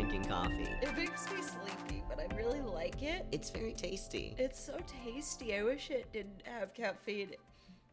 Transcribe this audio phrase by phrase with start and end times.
[0.00, 0.66] drinking coffee.
[0.80, 3.26] It makes me sleepy, but I really like it.
[3.32, 4.34] It's very tasty.
[4.38, 5.54] It's so tasty.
[5.54, 7.32] I wish it didn't have caffeine.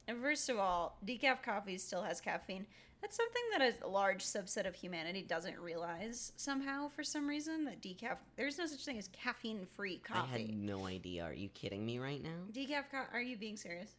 [0.07, 2.65] And first of all, decaf coffee still has caffeine.
[3.01, 7.81] That's something that a large subset of humanity doesn't realize somehow for some reason that
[7.81, 10.33] decaf there's no such thing as caffeine-free coffee.
[10.33, 11.25] I had no idea.
[11.25, 12.45] Are you kidding me right now?
[12.53, 13.91] Decaf co- are you being serious?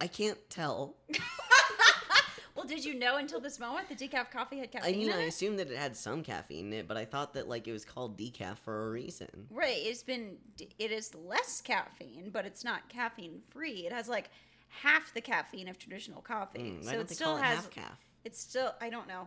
[0.00, 0.94] I can't tell.
[2.62, 4.94] Well, did you know until this moment the decaf coffee had caffeine?
[4.94, 7.48] I mean, I assumed that it had some caffeine in it, but I thought that
[7.48, 9.48] like it was called decaf for a reason.
[9.50, 10.36] Right, it's been
[10.78, 13.86] it is less caffeine, but it's not caffeine free.
[13.86, 14.30] It has like
[14.68, 16.60] half the caffeine of traditional coffee.
[16.60, 17.98] Mm, so it still it has half calf?
[18.24, 19.26] it's still I don't know,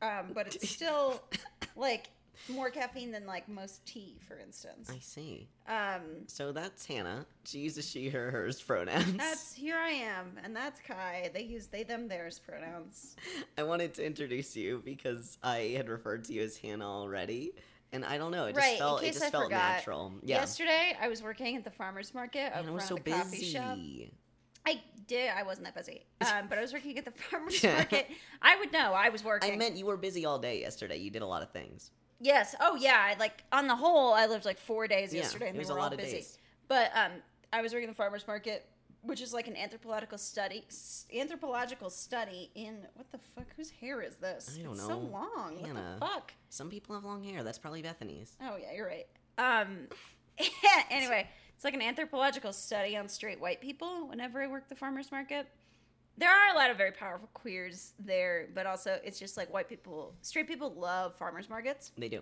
[0.00, 1.22] um, but it's still
[1.76, 2.10] like
[2.48, 4.90] more caffeine than like most tea, for instance.
[4.90, 5.48] I see.
[5.68, 7.26] Um, So that's Hannah.
[7.44, 9.16] She uses she, her, hers pronouns.
[9.16, 11.30] that's here I am, and that's Kai.
[11.34, 13.16] They use they them theirs pronouns.
[13.58, 17.52] I wanted to introduce you because I had referred to you as Hannah already,
[17.92, 18.46] and I don't know.
[18.46, 20.12] It just Right, felt it just I felt forgot, natural.
[20.22, 20.36] Yeah.
[20.40, 23.44] Yesterday, I was working at the farmers market and I was so of the coffee
[23.44, 23.76] shop.
[23.76, 24.12] busy.
[24.68, 25.30] I did.
[25.30, 28.08] I wasn't that busy, um, but I was working at the farmers market.
[28.42, 28.92] I would know.
[28.92, 29.52] I was working.
[29.52, 30.96] I meant you were busy all day yesterday.
[30.96, 31.92] You did a lot of things.
[32.20, 32.54] Yes.
[32.60, 33.12] Oh, yeah.
[33.14, 35.60] I like on the whole, I lived like four days Yeah, yesterday, and it they
[35.60, 36.12] was were a lot all of busy.
[36.16, 36.38] days.
[36.68, 37.12] But um,
[37.52, 38.66] I was working the farmers market,
[39.02, 40.64] which is like an anthropological study.
[40.68, 43.46] s- Anthropological study in what the fuck?
[43.56, 44.56] Whose hair is this?
[44.58, 44.98] I don't it's So know.
[44.98, 45.58] long.
[45.60, 45.74] Hannah.
[45.98, 46.32] What the fuck?
[46.48, 47.42] Some people have long hair.
[47.44, 48.36] That's probably Bethany's.
[48.40, 49.06] Oh yeah, you're right.
[49.38, 49.86] Um.
[50.90, 54.08] anyway, it's like an anthropological study on straight white people.
[54.08, 55.46] Whenever I work the farmers market,
[56.18, 59.68] there are a lot of very powerful queers there, but also it's just like white
[59.68, 61.92] people, straight people love farmers markets.
[61.98, 62.20] They do.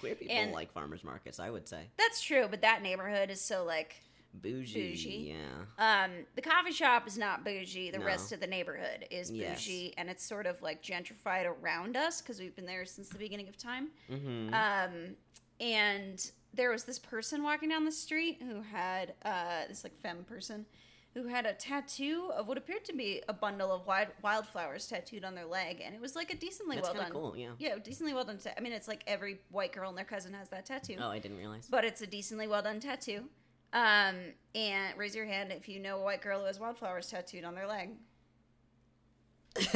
[0.00, 1.88] Queer people And- like farmers markets, I would say.
[1.96, 3.96] That's true, but that neighborhood is so like
[4.34, 4.90] Bougie.
[4.90, 5.34] Bougie.
[5.78, 6.04] Yeah.
[6.04, 7.90] um the coffee shop is not bougie.
[7.90, 8.04] The No.
[8.04, 9.64] rest of the neighborhood is Yes.
[9.64, 13.18] bougie and it's sort of like gentrified around us because we've been there since the
[13.18, 13.88] beginning of time.
[14.10, 14.52] Mm-hmm.
[14.54, 15.16] Um
[15.60, 20.24] and there was this person walking down the street who had uh this like femme
[20.24, 20.66] person
[21.22, 25.24] who had a tattoo of what appeared to be a bundle of wild wildflowers tattooed
[25.24, 27.50] on their leg and it was like a decently That's well done cool, yeah.
[27.58, 30.32] yeah decently well done ta- i mean it's like every white girl and their cousin
[30.34, 31.66] has that tattoo oh, I didn't realize.
[31.70, 33.24] but it's a decently well done tattoo.
[33.70, 34.16] Um,
[34.54, 37.54] and raise your hand if you know a white girl who has wildflowers tattooed on
[37.54, 37.90] their leg.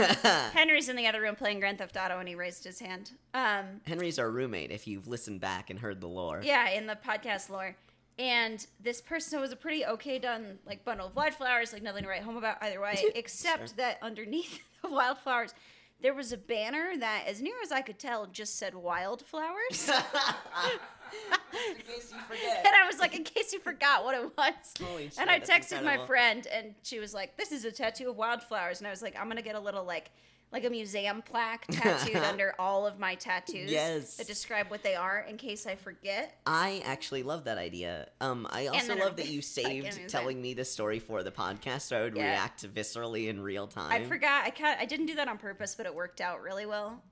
[0.55, 3.11] Henry's in the other room playing Grand Theft Auto, and he raised his hand.
[3.35, 4.71] Um, Henry's our roommate.
[4.71, 6.41] If you've listened back and heard the lore.
[6.43, 7.77] yeah, in the podcast lore.
[8.22, 12.09] And this person was a pretty okay done like bundle of wildflowers, like nothing to
[12.09, 13.77] write home about either way, except Sure.
[13.78, 15.55] that underneath the wildflowers,
[16.00, 19.88] there was a banner that, as near as I could tell, just said wildflowers.
[19.91, 22.65] in case you forget.
[22.65, 24.55] and I was like, in case you forgot what it was.
[24.81, 27.72] Holy shit, and I that's texted my friend, and she was like, "This is a
[27.72, 30.11] tattoo of wildflowers," and I was like, "I'm gonna get a little like."
[30.53, 34.17] Like a museum plaque tattooed under all of my tattoos Yes.
[34.17, 36.39] that describe what they are in case I forget.
[36.47, 38.09] I actually love that idea.
[38.21, 41.83] Um, I also love that you saved was telling me the story for the podcast,
[41.83, 42.31] so I would Yeah.
[42.33, 43.91] react viscerally in real time.
[43.91, 44.45] I forgot.
[44.45, 47.03] I kind I didn't do that on purpose, but it worked out really well.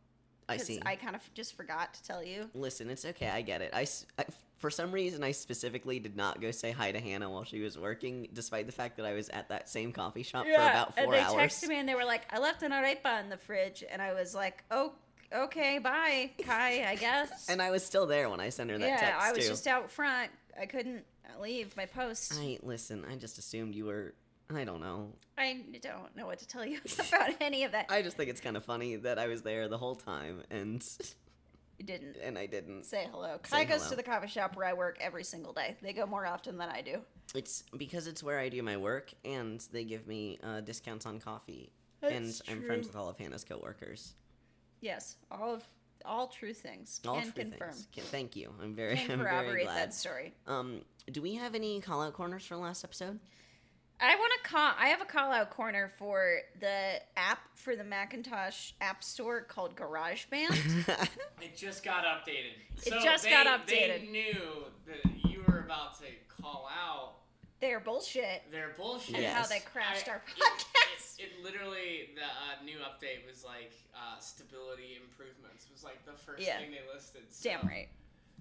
[0.48, 0.80] I see.
[0.84, 2.50] I kind of just forgot to tell you.
[2.54, 3.28] Listen, it's okay.
[3.30, 3.70] I get it.
[3.72, 3.86] I,
[4.18, 4.24] I-
[4.60, 7.78] for some reason, I specifically did not go say hi to Hannah while she was
[7.78, 11.04] working, despite the fact that I was at that same coffee shop for about four
[11.04, 11.34] and they hours.
[11.34, 14.12] texted me and they were like, "I left an arepa in the fridge," and I
[14.12, 14.92] was like, "Oh,
[15.32, 18.86] okay, bye, Kai, I guess." And I was still there when I sent her that
[18.86, 19.50] yeah, text I was too.
[19.50, 20.30] just out front.
[20.60, 21.04] I couldn't
[21.40, 22.34] leave my post.
[22.36, 23.06] I listen.
[23.10, 24.14] I just assumed you were.
[24.54, 25.14] I don't know.
[25.38, 27.86] I don't know what to tell you about any of that.
[27.88, 30.86] I just think it's kind of funny that I was there the whole time and
[31.84, 32.84] Didn't and I didn't.
[32.84, 33.38] say hello.
[33.44, 33.90] Say Kai goes hello.
[33.90, 35.76] to the coffee shop where I work every single day.
[35.82, 36.98] They go more often than I do.
[37.34, 41.20] It's because it's where I do my work, and they give me uh, discounts on
[41.20, 41.72] coffee.
[42.02, 44.14] That's and I'm friends with all of Hannah's coworkers.
[44.80, 45.64] Yes, all of
[46.04, 47.00] all true things.
[47.06, 47.70] All Can true confirm.
[47.72, 47.88] things.
[47.92, 48.52] Can- Thank you.
[48.62, 49.76] I'm very, Can I'm very glad.
[49.76, 50.34] that story.
[50.46, 50.80] Um,
[51.12, 53.18] do we have any call out corners for last episode?
[54.02, 54.72] I want to call.
[54.78, 59.76] I have a call out corner for the app for the Macintosh App Store called
[59.76, 61.08] GarageBand.
[61.42, 62.52] It just got updated.
[62.84, 63.66] It So just they, got updated.
[64.02, 67.14] They knew that you were about to call out
[67.60, 68.42] They're bullshit.
[68.50, 69.16] their bullshit.
[69.16, 71.18] And how they crashed I- our it- podcast.
[71.18, 76.12] It, it literally the uh, new update was like uh, stability improvements was like the
[76.12, 76.58] first Yeah.
[76.58, 77.22] thing they listed.
[77.30, 77.88] So, Damn right.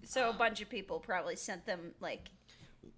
[0.05, 2.29] So a Um, bunch of people probably sent them like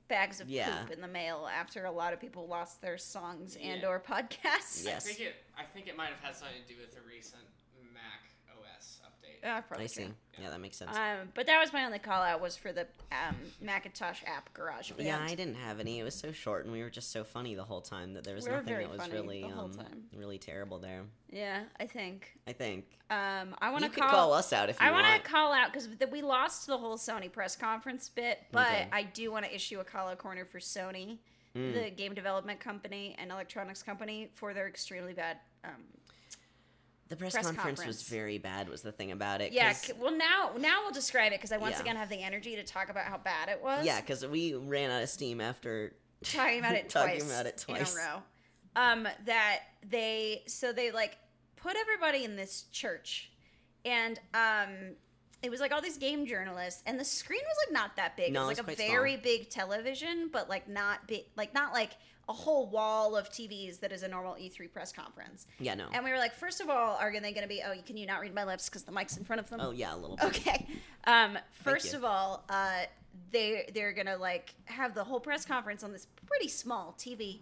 [0.08, 0.82] bags of Yeah.
[0.84, 4.84] poop in the mail after a lot of people lost their songs and or podcasts.
[4.86, 5.06] Yes.
[5.06, 5.36] I think it.
[5.58, 7.44] I think it might have had something to do with the recent
[9.44, 9.58] Mac OS update.
[9.58, 10.08] uh, probably I see.
[10.42, 10.96] Yeah, that makes sense.
[10.96, 14.92] Um, but that was my only call out was for the um, Macintosh app Garage
[14.92, 15.08] Band.
[15.08, 16.00] yeah, I didn't have any.
[16.00, 18.36] It was so short, and we were just so funny the whole time that there
[18.36, 19.72] was We nothing that was really, um,
[20.16, 21.04] really terrible there.
[21.32, 22.38] Yeah, I think.
[22.48, 24.10] I think Um, I want to call.
[24.10, 25.24] call us out if you I want want.
[25.24, 28.88] to call out because we lost the whole Sony press conference bit, but Okay.
[28.92, 31.18] I do want to issue a call out corner for Sony,
[31.56, 31.74] Mm.
[31.74, 35.38] the game development company and electronics company, for their extremely bad.
[35.66, 35.84] Um,
[37.12, 38.68] the press, press conference, was very bad.
[38.70, 39.52] Was the thing about it?
[39.54, 39.74] Yeah.
[39.74, 41.82] c- well now now we'll describe it because I once Yeah.
[41.82, 43.86] again have the energy to talk about how bad it was.
[43.86, 45.94] yeah, because we ran out of steam after
[46.24, 47.94] talking about it talking twice about it twice.
[47.94, 48.24] in a row.
[48.76, 51.18] Um, that they so they like
[51.58, 53.30] put everybody in this church,
[53.86, 54.96] and um,
[55.44, 58.32] it was like all these game journalists, and the screen was like not that big.
[58.32, 61.92] No, it was like a very big television, but like not big, like not like
[62.30, 65.48] a whole wall of TVs that is a normal E3 press conference.
[65.60, 65.86] Yeah, no.
[65.92, 67.62] And we were like, first of all, are they going to be?
[67.66, 69.60] Oh, can you not read my lips because the mic's in front of them?
[69.62, 70.26] oh yeah, a little bit.
[70.28, 70.68] Okay.
[71.06, 72.84] Um, first of all, uh,
[73.32, 77.40] they they're gonna like have the whole press conference on this pretty small TV.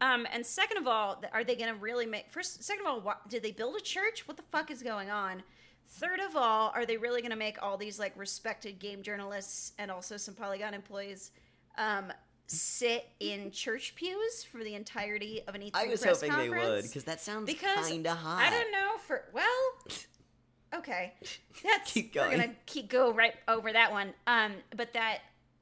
[0.00, 2.30] Um, and second of all, are they gonna really make?
[2.30, 4.26] First, second of all, what, did they build a church?
[4.26, 5.42] What the fuck is going on?
[5.88, 9.90] Third of all, are they really gonna make all these like respected game journalists and
[9.90, 11.30] also some Polygon employees
[11.78, 12.12] um,
[12.48, 16.48] sit in church pews for the entirety of an E3 I was press hoping they
[16.48, 16.88] would conference?
[16.88, 18.40] because that sounds kind of hot.
[18.46, 19.96] I don't know for well.
[20.74, 21.12] Okay,
[21.64, 22.30] that's Keep going.
[22.30, 24.12] we're gonna keep go right over that one.
[24.26, 25.18] Um, but that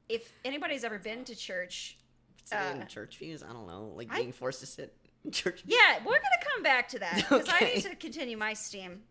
[0.09, 1.97] if anybody's ever been to church,
[2.43, 3.41] Sitting in uh, church views.
[3.43, 4.93] I don't know, like I- being forced to sit
[5.23, 5.63] in church.
[5.65, 9.01] yeah, we're gonna come back to that because I need to continue my steam.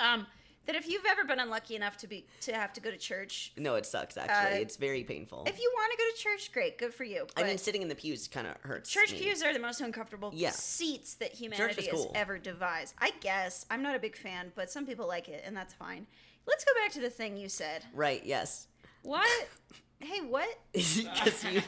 [0.00, 0.26] Um,
[0.66, 3.52] that if you've ever been unlucky enough to be to have to go to church,
[3.56, 4.16] No, it sucks.
[4.16, 5.44] Actually, Uh, it's very painful.
[5.46, 7.26] if you want to go to church, great, good for you.
[7.36, 8.90] I mean, sitting in the pews kind of hurts.
[8.90, 9.18] church me.
[9.20, 10.50] pews are the most uncomfortable Yeah.
[10.50, 12.12] seats that humanity has cool.
[12.14, 12.94] ever devised.
[12.98, 16.06] I guess I'm not a big fan, but some people like it, and that's fine.
[16.46, 17.84] Let's go back to the thing you said.
[17.92, 18.24] Right?
[18.24, 18.66] Yes.
[19.02, 19.48] What?
[20.00, 20.48] hey, what?
[20.72, 21.62] Because you,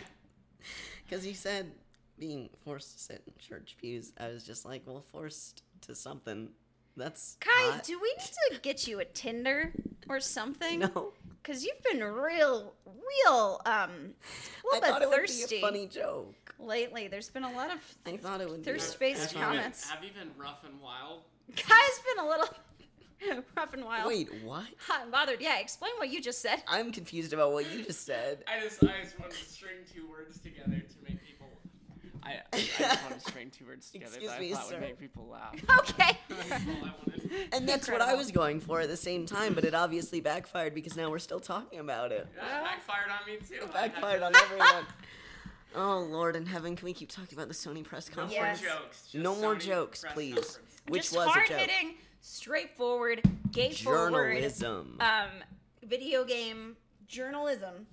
[1.05, 1.73] because you said
[2.19, 4.13] being forced to sit in church pews.
[4.19, 6.51] I was just like, well, forced to something.
[6.97, 7.85] That's Kai, hot.
[7.85, 9.73] do we need to get you a Tinder
[10.09, 10.81] or something?
[10.81, 11.13] no.
[11.43, 13.85] Because you've been real, real, um, a I
[14.73, 16.55] little thought bit it would thirsty be a funny joke.
[16.59, 17.07] lately.
[17.09, 17.81] There's been a lot of.
[18.07, 19.07] I thought it would Thirst be.
[19.13, 19.85] face have you comments.
[19.87, 21.21] Been, have you been rough and wild?
[21.55, 22.49] Kai's been a little
[23.57, 24.09] rough and wild.
[24.09, 24.65] Wait, what?
[24.89, 25.43] Hot and bothered.
[25.43, 26.63] Yeah, explain what you just said.
[26.67, 28.43] I'm confused about what you just said.
[28.49, 30.84] I just, I just wanted to string two words together to make people.
[32.25, 34.75] I, I just wanted to string two words together Excuse that me, I thought sir.
[34.75, 35.55] would make people laugh.
[35.81, 36.19] Okay.
[36.29, 37.31] That's all I wanted.
[37.53, 38.19] And that's what I Incredible.
[38.19, 41.41] was going for at the same time, but it obviously backfired because now we're still
[41.41, 42.27] talking about it.
[42.37, 43.65] That backfired on me too.
[43.65, 44.85] It backfired on everyone.
[45.77, 48.63] Oh Lord in heaven, can we keep talking about the Sony press No conference?
[48.63, 48.63] Yes.
[48.63, 49.03] more jokes.
[49.11, 50.35] just No more Sony jokes, press please.
[50.35, 50.59] conference.
[50.89, 51.59] Which just was a hard joke.
[51.59, 53.23] hitting, straightforward,
[53.53, 54.97] gay forward, Journalism.
[55.01, 55.29] um,
[55.83, 56.77] video game
[57.09, 57.87] journalism.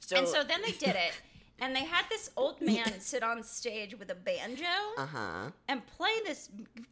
[0.00, 1.12] so, and so then they did it,
[1.60, 4.64] and they had this old man sit on stage with a banjo
[4.96, 5.50] uh huh.
[5.68, 6.50] and play this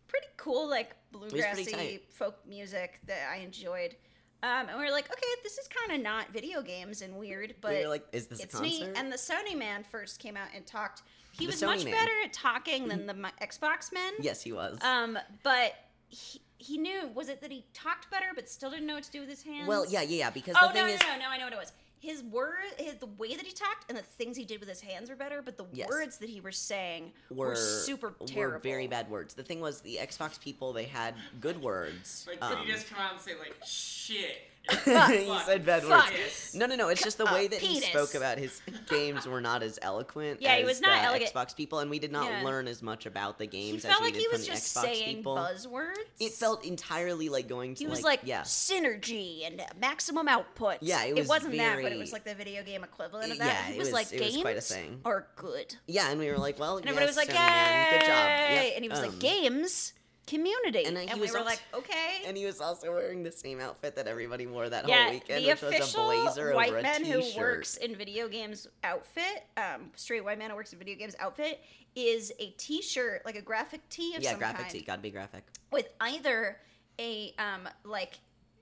[0.08, 3.96] pretty cool, like bluegrassy folk music that I enjoyed.
[4.42, 7.54] Um, and we were like, okay, this is kind of not video games and weird,
[7.60, 8.86] but we like, is this it's neat.
[8.94, 11.02] And the Sony man first came out and talked.
[11.32, 11.94] He The was Sony much man.
[11.94, 14.12] better at talking than the Xbox men.
[14.20, 14.78] yes, he was.
[14.82, 15.74] Um, but
[16.08, 17.10] he, he knew.
[17.14, 19.42] Was it that he talked better but still didn't know what to do with his
[19.42, 19.66] hands?
[19.66, 20.30] well, yeah, yeah, yeah.
[20.30, 21.28] Because Oh no, no, is, no, no!
[21.28, 21.72] I know what it was.
[22.06, 24.80] His word, his the way that he talked, and the things he did with his
[24.80, 25.42] hands were better.
[25.42, 25.88] But the Yes.
[25.88, 28.52] words that he was saying were, were super terrible.
[28.54, 29.34] were very bad words.
[29.34, 32.24] The thing was, the Xbox people they had good words.
[32.28, 34.38] Like, um, did he just come out and say like shit?
[34.70, 36.10] He said bad Fuck.
[36.10, 36.54] words.
[36.54, 36.88] No, no, no.
[36.88, 37.84] It's just the way that he penis.
[37.90, 40.40] spoke about his games were not as eloquent.
[40.42, 41.32] Yeah, he was not the elegant.
[41.32, 42.42] Xbox people, and we did not Yeah.
[42.42, 44.46] learn as much about the He games as felt we like did he from was
[44.46, 45.36] the just Xbox saying people.
[45.36, 45.94] buzzwords.
[46.18, 50.78] It felt entirely like going to he was like, like, yeah, synergy and maximum output.
[50.80, 53.46] Yeah, it was not that, but it was like the video game equivalent of that.
[53.46, 55.00] Yeah, he it was, was- like, it was games quite a thing.
[55.04, 55.74] are good.
[55.86, 57.98] yeah, and we were like, well, And everybody yes, was like, Sony man, yay!
[57.98, 58.28] good job.
[58.28, 58.72] Yep.
[58.76, 59.92] And he was Um, like, games,
[60.26, 60.84] community.
[60.84, 62.22] and And, we were also- like, okay.
[62.26, 65.44] And he was also wearing the same outfit that everybody wore that yeah, whole weekend,
[65.44, 67.36] the which was a official blazer white over a man who t-shirt.
[67.38, 71.60] works in video games outfit, um, straight white man who works in video games outfit,
[71.94, 75.10] is a T-shirt, like a graphic tee of yeah, some graphic kind, tee, gotta be
[75.10, 75.44] graphic.
[75.72, 76.58] with either
[76.98, 78.18] a um like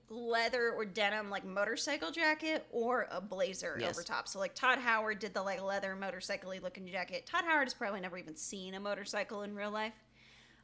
[0.09, 3.89] leather or denim like motorcycle jacket or a blazer Yes.
[3.97, 4.27] over top.
[4.27, 7.25] So like Todd Howard did the like leather motorcycle looking jacket.
[7.25, 9.93] Todd Howard has probably never even seen a motorcycle in real life.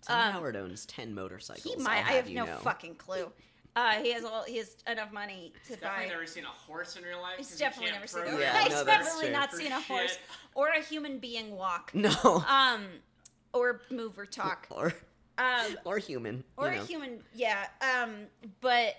[0.02, 1.64] Tom Um, Howard owns ten motorcycles.
[1.76, 2.00] He might.
[2.06, 2.58] I'll I have you no know.
[2.58, 3.32] fucking clue.
[3.76, 4.44] Uh, he has all.
[4.44, 6.10] He has enough money to Definitely buy.
[6.12, 7.38] never seen a horse in real life.
[7.38, 8.42] He's 'cause you definitely never seen a horse.
[8.42, 9.34] Yeah, He's no, definitely true.
[9.34, 10.18] not for seen a horse
[10.56, 11.92] or a human being walk.
[11.96, 12.86] No, Um,
[13.54, 14.68] or move or talk.
[14.70, 14.94] or
[15.38, 16.82] Um, or human, or you know.
[16.82, 17.24] a human.
[17.34, 17.66] Yeah.
[17.82, 18.28] Um,
[18.60, 18.96] but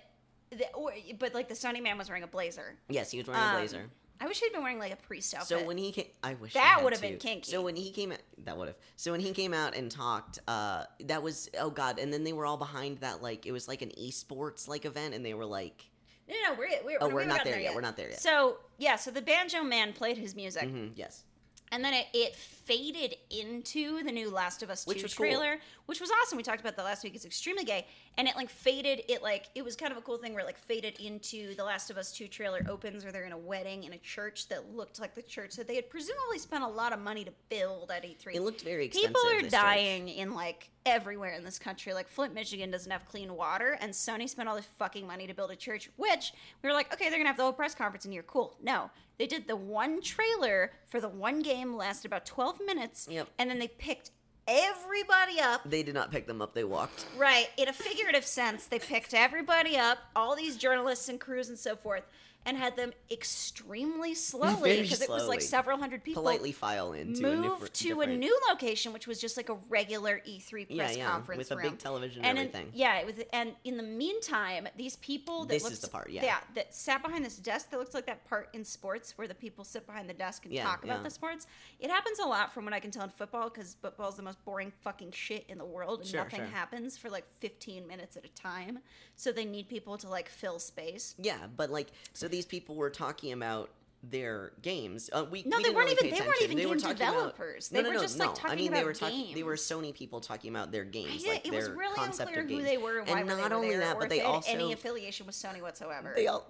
[0.51, 2.77] the, or, but like the Sony man was wearing a blazer.
[2.89, 3.91] Yes, he was wearing Um, a blazer.
[4.23, 5.49] I wish he'd been wearing like a priest outfit.
[5.59, 7.27] So when he came, I wish That would've been to.
[7.27, 7.51] kinky.
[7.51, 8.77] So when he came, out, that would have.
[8.97, 11.99] So when he came out and talked, uh, that was oh god.
[11.99, 15.15] And then they were all behind that like it was like an esports like event,
[15.15, 15.85] and they were like,
[16.29, 18.21] no, no, we're we're, Oh, we we're not gotten there yet, we're not there yet.
[18.21, 21.25] So yeah, so the banjo man played his music, mhm, yes,
[21.73, 25.27] and then it, it faded into the new Last of Us Which Two was cool.
[25.27, 26.37] trailer, which was awesome.
[26.37, 27.15] We talked about that last week.
[27.17, 27.87] It's extremely gay,
[28.19, 29.03] and it like faded.
[29.09, 31.65] It like it was kind of a cool thing where it like faded into the
[31.65, 34.75] Last of Us Two trailer opens where they're in a wedding in a church that
[34.75, 37.91] looked like the church that they had presumably spent a lot of money to build
[37.91, 38.35] at E E3.
[38.35, 39.09] it looked very expensive.
[39.15, 39.51] People are this church.
[39.53, 41.95] dying in like everywhere in this country.
[41.95, 45.35] Like Flint, Michigan doesn't have clean water, and Sony spent all this fucking money to
[45.35, 45.89] build a church.
[45.97, 48.23] Which we were like, okay, they're gonna have the whole press conference in here.
[48.25, 48.57] Cool.
[48.63, 53.29] No, they did the one trailer for the one game, lasted about twelve minutes, Yep.
[53.39, 54.11] and then they picked
[54.47, 55.63] everybody up.
[55.65, 57.07] They did not pick them up; they walked.
[57.17, 61.59] Right, in a figurative sense, they picked everybody up, all these journalists and crews and
[61.59, 62.05] so forth,
[62.45, 67.31] and had them extremely slowly because it was like several hundred people Politely file into
[67.31, 70.97] a move different, to a new location, which was just like a regular E3 press
[70.97, 72.73] yeah, conference with a big television and and in- everything.
[72.75, 76.39] yeah, was, and in the meantime, these people that This is the part, yeah.
[76.55, 79.65] that sat behind this desk that looks like that part in sports where the people
[79.65, 81.03] sit behind the desk and Yeah, talk about yeah.
[81.05, 81.47] the sports.
[81.81, 84.23] It happens a lot from what I can tell in football because football is the
[84.23, 86.47] most boring fucking shit in the world and Sure, nothing sure.
[86.49, 88.81] happens for like 15 minutes at a time.
[89.17, 91.15] So they need people to like fill space.
[91.19, 93.71] Yeah, but like, so these people were talking about
[94.03, 95.09] their games.
[95.13, 97.13] Uh, we No, we they weren't really even- they weren't even were game talking about-
[97.13, 97.71] developers.
[97.71, 98.51] No, They no, were no, just, like, no.
[98.51, 99.35] I mean, they about were talking.
[99.35, 99.55] They were.
[99.55, 102.65] Sony people talking about their games, like it their was really concept unclear who games.
[102.65, 104.51] they were and why and were they not were only that, but they had also
[104.51, 106.15] any affiliation with Sony whatsoever.
[106.17, 106.49] they all.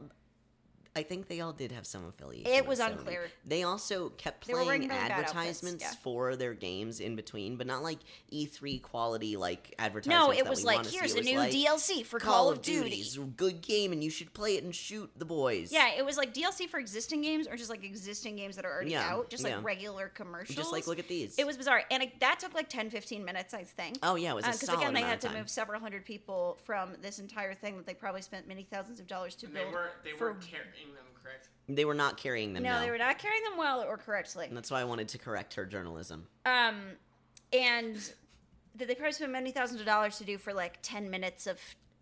[0.95, 2.53] I think they all did have some affiliation.
[2.53, 3.29] It was unclear.
[3.47, 5.91] They also kept They were wearing playing really outfits, advertisements yeah.
[6.03, 7.99] for their games in between, but not like
[8.31, 10.27] E3 quality like advertisements.
[10.27, 12.61] No, it that was we like here's It a new like, DLC for Call, of
[12.61, 12.91] Duty.
[12.91, 15.73] Duty's a good game, and you should play it and shoot the boys.
[15.73, 18.73] Yeah, it was like DLC for existing games or just like existing games that are
[18.73, 19.61] already Yeah, out, just like yeah.
[19.63, 20.57] regular commercials.
[20.57, 21.39] just like look at these.
[21.39, 23.99] It was bizarre, and it, that took like 10, 15 minutes, I think.
[24.03, 26.59] Oh yeah, it was Because uh, solid again, they had to move several hundred people
[26.65, 29.61] from this entire thing that they probably spent many thousands of dollars to And they
[29.63, 29.73] build.
[29.73, 30.82] were they for- were carrying them
[31.23, 31.49] correct.
[31.69, 32.62] They were not carrying them.
[32.64, 34.47] no, No, they were not carrying them well or correctly.
[34.47, 36.26] And that's why I wanted to correct her journalism.
[36.45, 36.81] Um,
[37.52, 37.97] and
[38.76, 41.59] that they probably spent many thousands of dollars to do for like ten minutes of,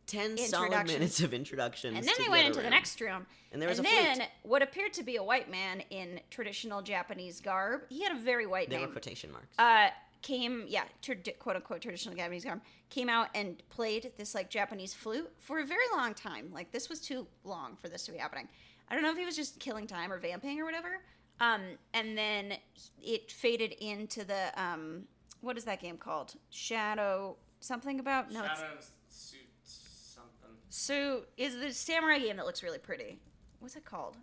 [0.07, 1.97] Ten solid minutes of introductions.
[1.97, 3.27] and then they the went into the next room.
[3.53, 4.29] And there was and a then flute.
[4.43, 7.83] what appeared to be a white man in traditional Japanese garb.
[7.91, 9.57] He had a very white They were quotation marks.
[9.57, 14.51] uh, came, yeah, trad- quote unquote traditional Japanese garb, came out and played this like
[14.51, 16.51] Japanese flute for a very long time.
[16.53, 18.49] Like this was too long for this to be happening.
[18.91, 21.01] I don't know if he was just killing time or vamping or whatever.
[21.41, 21.63] Um,
[21.95, 22.55] and then
[23.03, 25.05] it faded into the um,
[25.41, 26.35] what is that game called?
[26.51, 30.51] Shadow something about no, it's Shadow suit something.
[30.69, 33.19] so is the samurai game that looks really pretty.
[33.61, 34.17] What's it called?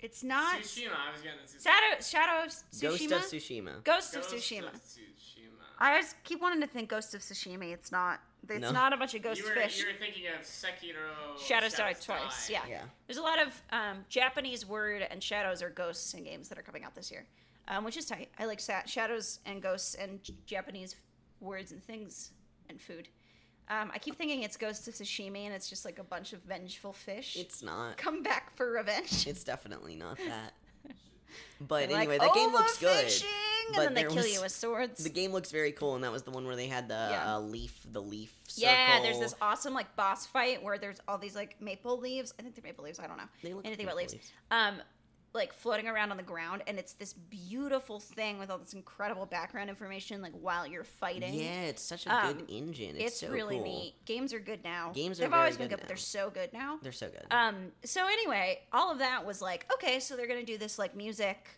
[0.00, 0.88] It's not Tsushima.
[0.92, 2.82] I was getting the Shadow Shadow of Tsushima.
[2.82, 3.84] Ghost of Tsushima.
[3.84, 4.74] Ghost of Ghost Tsushima.
[4.74, 5.13] of Tsushima.
[5.78, 7.72] I always keep wanting to think Ghost of Sashimi.
[7.72, 8.20] It's not.
[8.48, 8.72] It's No.
[8.72, 9.78] not a bunch of ghost you were, fish.
[9.80, 11.38] You were thinking of Sekiro.
[11.42, 12.50] Shadows Die Twice.
[12.50, 12.60] Yeah.
[12.68, 12.82] Yeah.
[13.06, 16.62] There's a lot of um, Japanese word and shadows or ghosts in games that are
[16.62, 17.26] coming out this year,
[17.68, 18.28] um, which is tight.
[18.38, 20.94] I like sa- shadows and ghosts and J- Japanese
[21.40, 22.32] words and things
[22.68, 23.08] and food.
[23.70, 26.42] Um, I keep thinking it's Ghost of Sashimi and it's just like a bunch of
[26.42, 27.96] vengeful fish It's not.
[27.96, 29.26] come back for revenge.
[29.26, 30.52] It's definitely not that.
[31.60, 33.06] But They're anyway, like, that game looks good.
[33.06, 33.24] "Overfishing,"
[33.66, 35.02] and but then they kill was- you with swords.
[35.02, 37.34] The game looks very cool, and that was the one where they had the Yeah.
[37.36, 38.70] uh, leaf, the leaf circle.
[38.70, 42.32] Yeah, there's this awesome like boss fight where there's all these like maple leaves.
[42.38, 42.98] I think they're maple leaves.
[42.98, 44.12] I don't know anything about leaves.
[44.12, 44.32] leaves.
[44.50, 44.80] Um,
[45.36, 49.26] like floating around on the ground, and it's this beautiful thing with all this incredible
[49.26, 50.22] background information.
[50.22, 52.94] Like while you're fighting, Yeah, it's such a Um, good engine.
[52.94, 53.64] It's, it's, so really cool.
[53.64, 54.04] neat.
[54.04, 54.92] Games are good now.
[54.94, 56.78] Games are They've always been good good, but they're so good now.
[56.82, 57.26] They're so good.
[57.32, 60.94] Um, so anyway, all of that was like, okay, so they're gonna do this like
[60.94, 61.48] music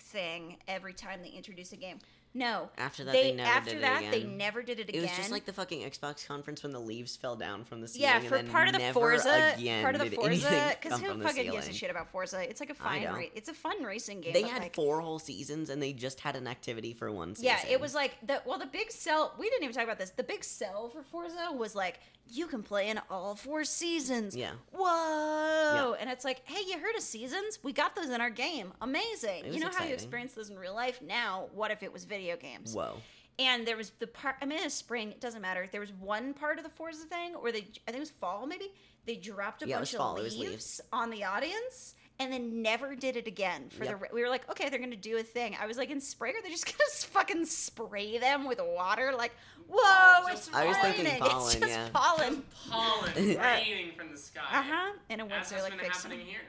[0.00, 1.98] thing every time they introduce a game.
[2.32, 2.68] No.
[2.78, 4.36] After that, they never after did it that they again.
[4.36, 5.00] never did it again.
[5.00, 7.88] it was just like the fucking Xbox conference when the leaves fell down from the
[7.88, 8.08] ceiling.
[8.08, 11.68] yeah, for part of the Forza, again part of the Forza, because who fucking gives
[11.68, 12.48] a shit about Forza?
[12.48, 14.32] It's like a fine, ra- it's a fun racing game.
[14.32, 17.46] They had like, four whole seasons, and they just had an activity for one season.
[17.46, 19.34] Yeah, it was like the well, the big sell.
[19.38, 20.10] We didn't even talk about this.
[20.10, 21.98] The big sell for Forza was like
[22.30, 24.36] you can play in all four seasons.
[24.36, 24.52] Yeah.
[24.72, 25.94] Whoa!
[25.98, 27.58] And it's like, hey, you heard of seasons?
[27.62, 28.72] We got those in our game.
[28.80, 29.52] Amazing.
[29.52, 31.00] You know how you experience those in real life?
[31.02, 32.74] Now, what if it was video games?
[32.74, 32.94] Whoa.
[33.38, 34.36] And there was the part.
[34.42, 35.66] I mean, in the spring, it doesn't matter.
[35.70, 38.46] There was one part of the Forza thing where they, I think it was fall,
[38.46, 38.72] maybe
[39.06, 40.80] they dropped a Yeah, bunch of leaves, leaves.
[40.92, 44.00] on the audience, and then never did it again for Yep.
[44.00, 44.14] the.
[44.14, 45.56] We were like, okay, they're gonna do a thing.
[45.60, 46.90] I was like, in Sprayer, they're just gonna
[47.24, 49.12] fucking spray them with water.
[49.16, 49.32] Like,
[49.68, 51.20] whoa, Just- it's I was thinking raining.
[51.22, 51.88] pollen, It's just yeah.
[51.92, 52.42] pollen.
[52.70, 54.40] pollen raining from the sky.
[54.52, 54.92] Uh huh.
[55.08, 56.10] And it As Windsor, has like been fixing.
[56.10, 56.40] happening here.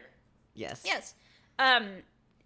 [0.54, 0.84] Yes.
[0.86, 1.16] Yes.
[1.58, 1.88] Um,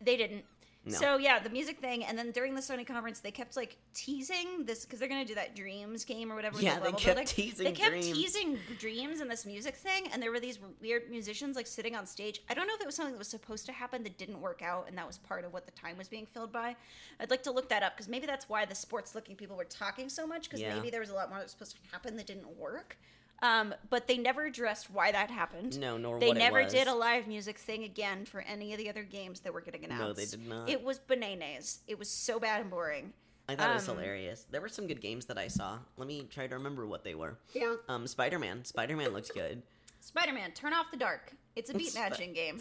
[0.02, 0.44] they didn't.
[0.88, 0.98] No.
[0.98, 4.66] So yeah, the music thing, and then during the Sony conference, they kept like teasing
[4.66, 6.62] this because they're gonna do that Dreams game or whatever.
[6.62, 7.26] Yeah, the they kept building.
[7.26, 8.12] teasing They kept Dreams.
[8.14, 12.06] teasing Dreams in this music thing, and there were these weird musicians like sitting on
[12.06, 12.42] stage.
[12.50, 14.62] I don't know if it was something that was supposed to happen that didn't work
[14.62, 16.76] out, and that was part of what the time was being filled by.
[17.20, 20.08] I'd like to look that up because maybe that's why the sports-looking people were talking
[20.08, 20.76] so much because Yeah.
[20.76, 22.98] maybe there was a lot more that was supposed to happen that didn't work.
[23.42, 25.80] Um, but they never addressed why that happened.
[25.80, 28.90] No, nor They what never did a live music thing again for any of the
[28.90, 30.02] other games that were getting announced.
[30.02, 30.70] No, they did not.
[30.70, 31.80] It was bananas.
[31.88, 33.14] It was so bad and boring.
[33.48, 34.46] I thought it was um, hilarious.
[34.50, 35.78] There were some good games that I saw.
[35.98, 37.38] Let me try to remember what they were.
[37.54, 37.76] Yeah.
[37.88, 38.66] Um, Spider Man.
[38.66, 39.62] Spider Man looks good.
[40.00, 41.32] Spider Man, turn off the dark.
[41.56, 42.60] It's a beat matching game.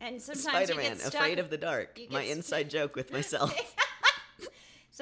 [0.00, 1.14] And sometimes Spider you Man, get stuck.
[1.14, 1.98] afraid of the dark.
[2.10, 3.54] My inside joke with myself.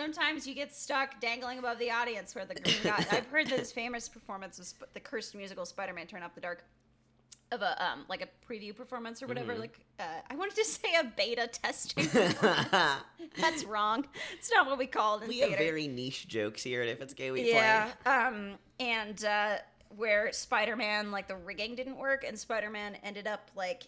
[0.03, 3.07] Sometimes you get stuck dangling above the audience where the green god.
[3.13, 6.41] I've heard this famous performance of Sp- the cursed musical Spider Man Turn Off the
[6.41, 6.65] Dark.
[7.51, 9.59] Of a um like a preview performance or whatever, Mhm.
[9.61, 12.09] like uh, I wanted to say a beta testing.
[13.39, 14.07] That's wrong.
[14.39, 15.51] It's not what we call it in we theater.
[15.51, 18.13] have very niche jokes here at If It's Gay We yeah Play.
[18.15, 19.57] um and uh
[19.95, 23.83] where spider-man like the rigging didn't work and spider-man ended up like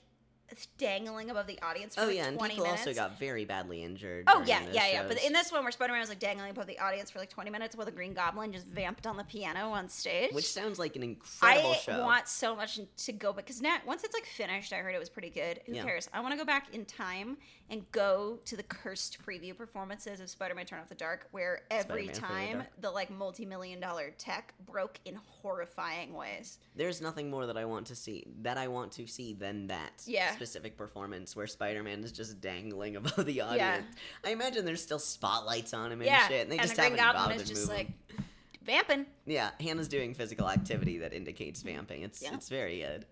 [0.79, 3.83] dangling above the audience for Oh like yeah, and people minutes also got very badly
[3.83, 4.25] injured.
[4.29, 5.05] Oh during yeah, those yeah, yeah.
[5.09, 7.51] But in this one, where Spider-Man was like dangling above the audience for like 20
[7.51, 10.97] minutes, while the Green Goblin just vamped on the piano on stage, which sounds like
[10.97, 11.93] an incredible I show.
[11.93, 14.95] I want so much to go back because now once it's like finished, I heard
[14.95, 15.61] it was pretty good.
[15.67, 15.85] Who Yeah.
[15.85, 16.09] cares?
[16.13, 17.39] I want to go back in time
[17.71, 22.09] and go to the cursed preview performances of Spider-Man: Turn Off the Dark, where every
[22.09, 22.21] Spider-Man: Fear the
[22.61, 26.59] time the like multi-million dollar tech broke in horrifying ways.
[26.77, 30.03] There's nothing more that I want to see that I want to see than that
[30.07, 30.35] Yeah.
[30.45, 33.59] Specific performance where Spider-Man is just dangling above the audience.
[33.59, 34.29] Yeah.
[34.29, 36.83] I imagine there's still spotlights on him and yeah, shit, and they and just the
[36.83, 38.25] Green haven't Goblin bothered is just like him.
[38.63, 39.07] vamping.
[39.25, 42.03] Yeah, Hannah's doing physical activity that indicates vamping.
[42.03, 42.35] It's Yeah.
[42.35, 43.07] it's very good.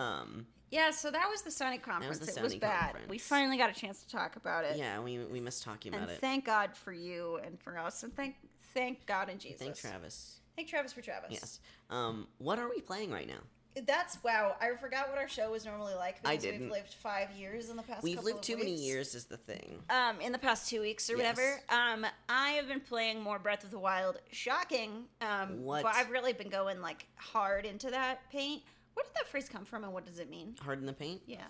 [0.00, 2.18] Um, Yeah, so that was the Sony conference.
[2.18, 2.94] the it was Sony bad.
[3.08, 4.76] We finally got a chance to talk about it.
[4.76, 6.20] yeah, we we missed talking and about it.
[6.20, 8.36] thank God for you and for us, and thank
[8.74, 9.58] thank God and Jesus.
[9.60, 10.40] Thank Travis.
[10.54, 11.30] Thank Travis for Travis.
[11.32, 11.60] Yes.
[11.90, 13.40] Um, what are we playing right now?
[13.84, 14.56] That's wow.
[14.60, 17.76] I forgot what our show was normally like I because we've lived five years in
[17.76, 18.02] the past.
[18.02, 19.82] We've lived too many years is the thing.
[19.90, 21.36] Um, in the past two weeks or Yes.
[21.36, 21.60] whatever.
[21.68, 24.18] Um, I have been playing more Breath of the Wild.
[24.32, 25.04] Shocking.
[25.20, 25.82] Um, What?
[25.82, 28.62] But I've really been going like hard into that paint.
[28.94, 30.54] Where did that phrase come from, and what does it mean?
[30.62, 31.20] Hard in the paint.
[31.26, 31.42] Yeah.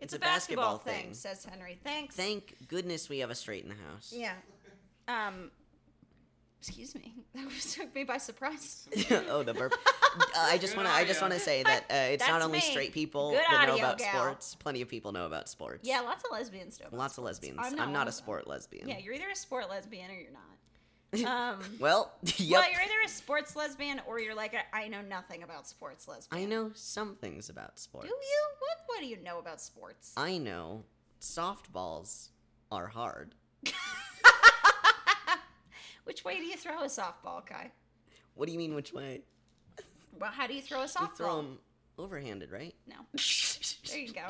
[0.00, 1.14] It's It's, a, a basketball, basketball thing, thing.
[1.14, 1.78] says Henry.
[1.84, 2.16] Thanks.
[2.16, 4.14] Thank goodness we have a straight in the house.
[4.16, 4.32] Yeah.
[5.08, 5.50] Um.
[6.66, 7.12] Excuse me.
[7.34, 8.88] That was, took me by surprise.
[9.28, 9.74] oh, the burp.
[9.74, 10.94] Uh, I just want to.
[10.94, 12.64] I just want to say that uh, it's not only me.
[12.64, 14.12] straight people Good that know audio, about gal.
[14.12, 14.54] sports.
[14.54, 15.80] Plenty of people know about sports.
[15.82, 16.86] Yeah, lots of lesbians know.
[16.86, 17.40] about lots of sports.
[17.42, 17.58] lesbians.
[17.60, 18.12] I'm not, not, one a of them.
[18.12, 18.88] sport lesbian.
[18.88, 21.54] Yeah, you're either a sport lesbian or you're not.
[21.54, 21.60] Um.
[21.80, 22.60] Well, yep.
[22.60, 26.06] Well, you're either a sports lesbian or you're like a, I know nothing about sports
[26.06, 26.40] lesbian.
[26.40, 28.06] I know some things about sports.
[28.06, 28.42] Do you?
[28.60, 30.12] What What do you know about sports?
[30.16, 30.84] I know
[31.20, 32.28] softballs
[32.70, 33.34] are hard.
[36.04, 37.70] Which way do you throw a softball, Kai?
[38.34, 38.74] What do you mean?
[38.74, 39.22] Which way?
[40.20, 41.00] Well, how do you throw a softball?
[41.00, 41.16] You softball?
[41.16, 41.58] throw them
[41.98, 42.74] overhanded, right?
[42.86, 42.96] No.
[43.90, 44.28] There you go.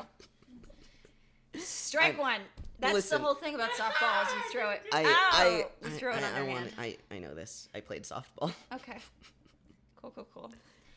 [1.57, 2.41] Strike I'm- one.
[2.79, 3.19] That's listen.
[3.21, 4.35] the whole thing about softballs.
[4.35, 4.81] You throw it.
[4.91, 5.29] I, Ow!
[5.31, 7.69] I, you throw I, it I, I, want, I, I know this.
[7.73, 8.97] I played softball Okay.
[9.95, 10.51] Cool, cool, cool.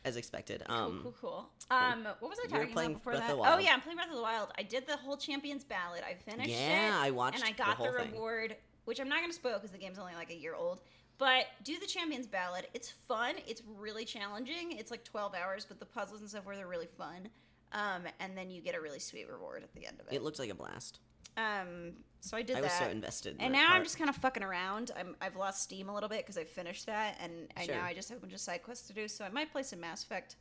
[0.05, 0.65] as expected.
[0.69, 1.49] Cool, Um, cool, cool.
[1.71, 3.37] Um, what was I talking about before Breath that?
[3.37, 4.49] the Oh yeah, I'm playing Breath of the Wild.
[4.59, 6.03] I did the whole Champions Ballad.
[6.05, 6.53] I finished it.
[6.53, 8.11] yeah, I watched and I the got the, thing.
[8.13, 8.57] reward,
[8.89, 10.81] which I'm not going to spoil because the game's only like a year old.
[11.19, 12.67] But do the Champions Ballad.
[12.73, 13.35] It's fun.
[13.47, 14.73] It's really challenging.
[14.73, 17.29] It's like 12 hours, but the puzzles and stuff where they're really fun.
[17.73, 20.15] Um, and then you get a really sweet reward at the end of it.
[20.17, 21.01] It looked like a blast.
[21.37, 22.65] um, so I did I that.
[22.65, 23.35] was so invested.
[23.37, 24.91] In and now I'm just kind of fucking around.
[24.99, 27.75] I'm, I've lost steam a little bit because I finished that, and I Sure.
[27.75, 29.07] now I just have a bunch of side quests to do.
[29.07, 30.37] So I might play some Mass Effect.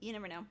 [0.00, 0.44] You never know.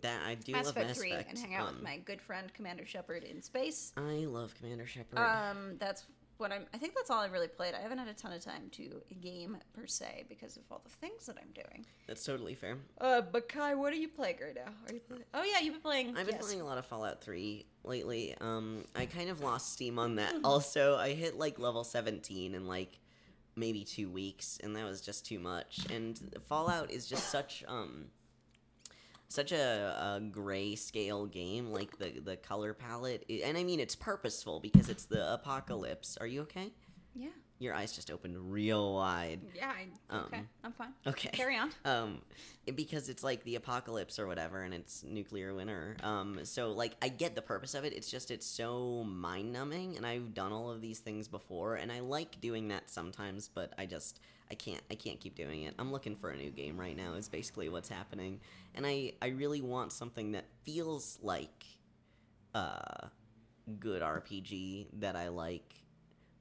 [0.00, 1.30] that I do Mass love Effect Mass 3 Effect.
[1.30, 3.92] and hang out um, with my good friend Commander Shepard in space.
[3.96, 5.18] I love Commander Shepard.
[5.18, 6.04] Um, that's
[6.42, 6.66] what I'm.
[6.74, 7.74] I think that's all I really played.
[7.74, 10.90] I haven't had a ton of time to game per se because of all the
[10.90, 11.86] things that I'm doing.
[12.06, 12.76] That's totally fair.
[13.00, 14.72] Uh, but Kai, what are you playing right now?
[14.88, 15.24] Are you playing?
[15.32, 16.08] Oh yeah, you've been playing.
[16.16, 16.44] I've been yes.
[16.44, 18.34] playing a lot of Fallout 3 lately.
[18.40, 20.34] Um, I kind of lost steam on that.
[20.44, 22.98] also, I hit like level 17 in like
[23.56, 25.86] maybe two weeks, and that was just too much.
[25.90, 28.06] And Fallout is just such um
[29.32, 31.72] such a, a gray scale game.
[31.72, 36.16] Like the the color palette, and I mean it's purposeful because it's the apocalypse.
[36.20, 36.72] Are you okay?
[37.14, 37.28] Yeah.
[37.58, 39.40] Your eyes just opened real wide.
[39.54, 39.70] Yeah.
[39.70, 40.38] I, okay.
[40.38, 40.92] Um, I'm fine.
[41.06, 41.28] Okay.
[41.30, 41.70] Carry on.
[41.84, 42.22] um
[42.76, 47.08] because it's like the apocalypse or whatever and it's nuclear winter um so like i
[47.08, 50.70] get the purpose of it it's just it's so mind numbing and i've done all
[50.70, 54.20] of these things before and i like doing that sometimes but i just
[54.52, 57.14] i can't i can't keep doing it i'm looking for a new game right now
[57.14, 58.38] is basically what's happening
[58.76, 61.64] and i i really want something that feels like
[62.54, 63.08] uh
[63.80, 65.74] good rpg that i like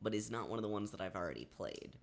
[0.01, 1.93] but is not one of the ones that i've already played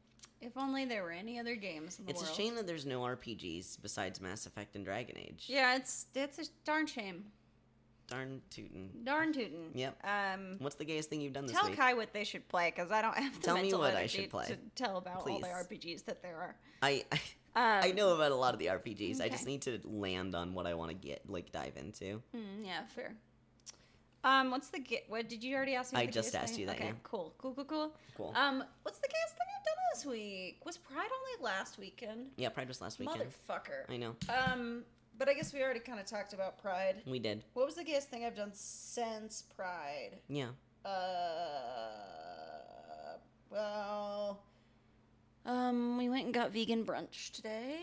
[0.40, 2.33] If only there were any other games it's world.
[2.33, 5.47] a shame that there's no RPGs besides Mass Effect and Dragon Age.
[5.49, 7.25] Yeah, it's it's a darn shame.
[8.09, 8.90] Darn tootin'.
[9.05, 9.71] Darn tootin'.
[9.75, 9.99] Yep.
[10.05, 11.77] Um, What's the gayest thing you've done this tell week?
[11.77, 13.94] Tell Kai what they should play because I don't have the Tell me mental what
[13.94, 14.47] I should play.
[14.47, 16.57] to tell about all the RPGs that there are.
[16.83, 17.16] I I,
[17.55, 19.21] Um, I know about a lot of the RPGs.
[19.21, 22.23] I just need to land on what I want to get, like dive into.
[22.35, 23.14] Mm, yeah, fair.
[24.25, 26.01] Um, what's the ga- what did you already ask me?
[26.01, 26.61] I just asked thing?
[26.61, 26.92] you that, Okay, yeah.
[27.03, 27.94] cool, cool, cool, cool.
[28.16, 28.33] Cool.
[28.37, 30.61] Um, what's the gayest thing I've done this week?
[30.66, 32.27] Was Pride only last weekend?
[32.37, 33.21] yeah, Pride was last weekend.
[33.49, 33.85] Motherfucker.
[33.88, 34.14] I know.
[34.29, 34.83] Um,
[35.19, 37.03] but I guess we already kind of talked about Pride.
[37.07, 37.43] We did.
[37.55, 40.19] What was the gayest thing I've done since Pride?
[40.29, 40.49] Yeah.
[40.85, 40.91] Uh,
[43.51, 44.41] well,
[45.45, 47.81] um, we went and got vegan brunch today.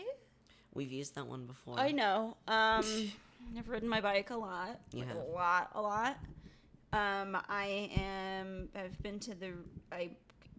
[0.74, 1.78] We've used that one before.
[1.78, 2.36] I know.
[2.48, 2.84] Um,
[3.58, 5.16] I've ridden my bike a lot, You like have.
[5.16, 6.18] a lot, a lot.
[6.92, 8.68] Um, I am.
[8.74, 9.52] I've been to the.
[9.92, 10.10] I've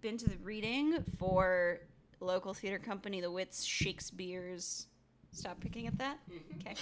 [0.02, 1.80] been to the reading for
[2.20, 4.88] local theater company, the Wits Shakespeare's.
[5.32, 6.18] Stop picking at that.
[6.60, 6.74] Okay.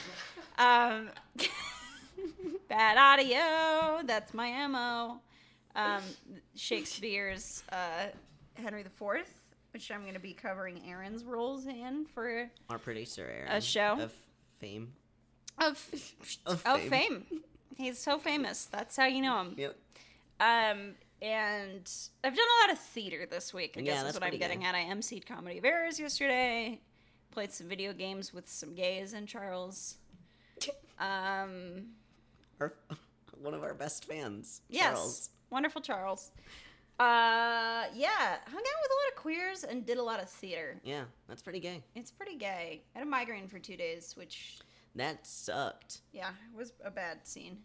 [0.57, 1.09] Um,
[2.69, 4.05] bad audio.
[4.05, 5.19] That's my mo.
[5.75, 6.01] Um,
[6.55, 8.07] Shakespeare's uh,
[8.53, 9.25] Henry IV,
[9.71, 13.51] which I'm going to be covering Aaron's roles in for Our producer, Aaron.
[13.51, 13.99] A show?
[13.99, 14.13] Of
[14.59, 14.93] fame.
[15.57, 15.85] of
[16.45, 16.89] Of of fame.
[16.89, 17.41] fame.
[17.75, 18.65] He's so famous.
[18.65, 19.55] That's how you know him.
[19.57, 19.75] Yep.
[20.39, 21.91] Um, and
[22.23, 23.75] I've done a lot of theater this week.
[23.77, 24.67] I Yeah, guess is that's what I'm getting good.
[24.67, 24.75] at.
[24.75, 26.79] I emceed Comedy of Errors yesterday.
[27.35, 29.97] Played some video games with some gays and Charles.
[30.97, 31.87] Um,
[32.61, 32.73] Our,
[33.41, 34.61] one of our best fans.
[34.69, 35.29] yes, Charles.
[35.49, 36.31] wonderful Charles.
[36.97, 40.79] Uh, yeah, hung out with a lot of queers and did a lot of theater.
[40.85, 41.83] Yeah, that's pretty gay.
[41.95, 42.81] It's pretty gay.
[42.95, 44.59] I had a migraine for two days, which
[44.95, 45.99] That sucked.
[46.13, 47.57] yeah, it was a bad scene.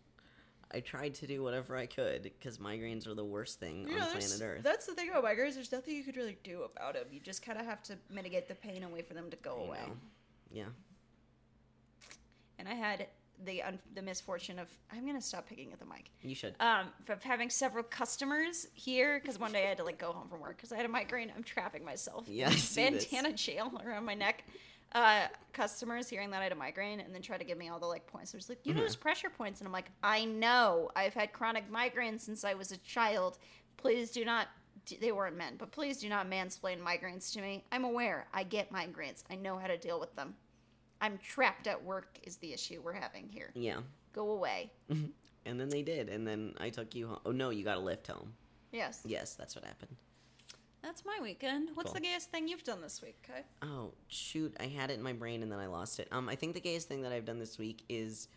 [0.72, 4.12] I tried to do whatever I could because migraines are the worst thing Yeah, on
[4.12, 4.62] there's- planet Earth.
[4.62, 5.54] That's the thing about migraines.
[5.54, 7.06] There's nothing you could really do about them.
[7.10, 9.62] You just kind of have to mitigate the pain and wait for them to go
[9.62, 9.78] I away.
[9.86, 9.96] know.
[10.52, 10.64] Yeah.
[12.58, 13.06] And I had
[13.44, 16.10] the un- the misfortune of I'm gonna stop picking at the mic.
[16.22, 16.54] You should.
[16.60, 20.28] Um, of having several customers here because one day I had to like go home
[20.28, 21.32] from work because I had a migraine.
[21.34, 22.26] I'm trapping myself.
[22.28, 23.06] Yeah, I see this.
[23.06, 24.44] Bandana jail around my neck.
[24.92, 27.78] Uh, customers hearing that I had a migraine and then try to give me all
[27.78, 28.32] the like points.
[28.32, 28.84] They're just like, you know, Mhm.
[28.84, 30.90] those pressure points, and I'm like, I know.
[30.96, 33.38] I've had chronic migraines since I was a child.
[33.76, 34.48] Please do not.
[35.00, 37.64] They weren't men, but please do not mansplain migraines to me.
[37.70, 38.26] I'm aware.
[38.32, 39.22] I get migraines.
[39.30, 40.34] I know how to deal with them.
[41.00, 42.18] I'm trapped at work.
[42.24, 43.50] Is the issue we're having here?
[43.54, 43.82] Yeah.
[44.12, 44.72] Go away.
[44.88, 47.20] And then they did, and then I took you home.
[47.24, 48.34] Oh no, you got a lift home.
[48.72, 49.02] Yes.
[49.04, 49.96] Yes, that's what happened.
[50.82, 51.70] That's my weekend.
[51.74, 51.94] What's Cool.
[51.94, 53.44] the gayest thing you've done this week, Kai?
[53.62, 56.08] Oh shoot, I had it in my brain and then I lost it.
[56.10, 58.28] Um, I think the gayest thing that I've done this week is,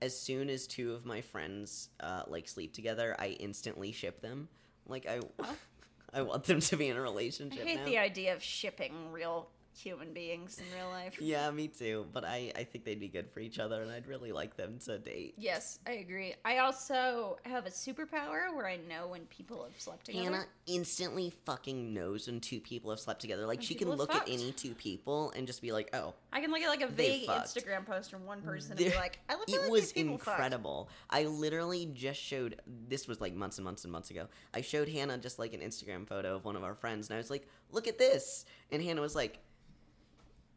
[0.00, 4.48] as soon as two of my friends uh like sleep together, I instantly ship them.
[4.86, 5.20] Like I,
[6.12, 7.84] I want them to be in a relationship I hate now.
[7.86, 11.16] the idea of shipping real human beings in real life.
[11.20, 12.06] Yeah, me too.
[12.12, 14.78] But I, I think they'd be good for each other, and I'd really like them
[14.86, 15.34] to date.
[15.38, 16.34] Yes, I agree.
[16.44, 20.24] I also have a superpower where I know when people have slept together.
[20.24, 23.46] Hannah instantly fucking knows when two people have slept together.
[23.46, 24.28] Like she can look fucked.
[24.28, 26.88] at any two people and just be like, "Oh, I can look at like a
[26.88, 27.28] vague.
[27.28, 30.28] Instagram post from one person and be like, I look it was people fucked.
[30.28, 30.88] incredible.
[31.10, 34.28] I literally just showed this was like months and months and months ago.
[34.54, 37.18] I showed Hannah just like an Instagram photo of one of our friends, and I
[37.18, 39.38] was like, "Look at this!" And Hannah was like,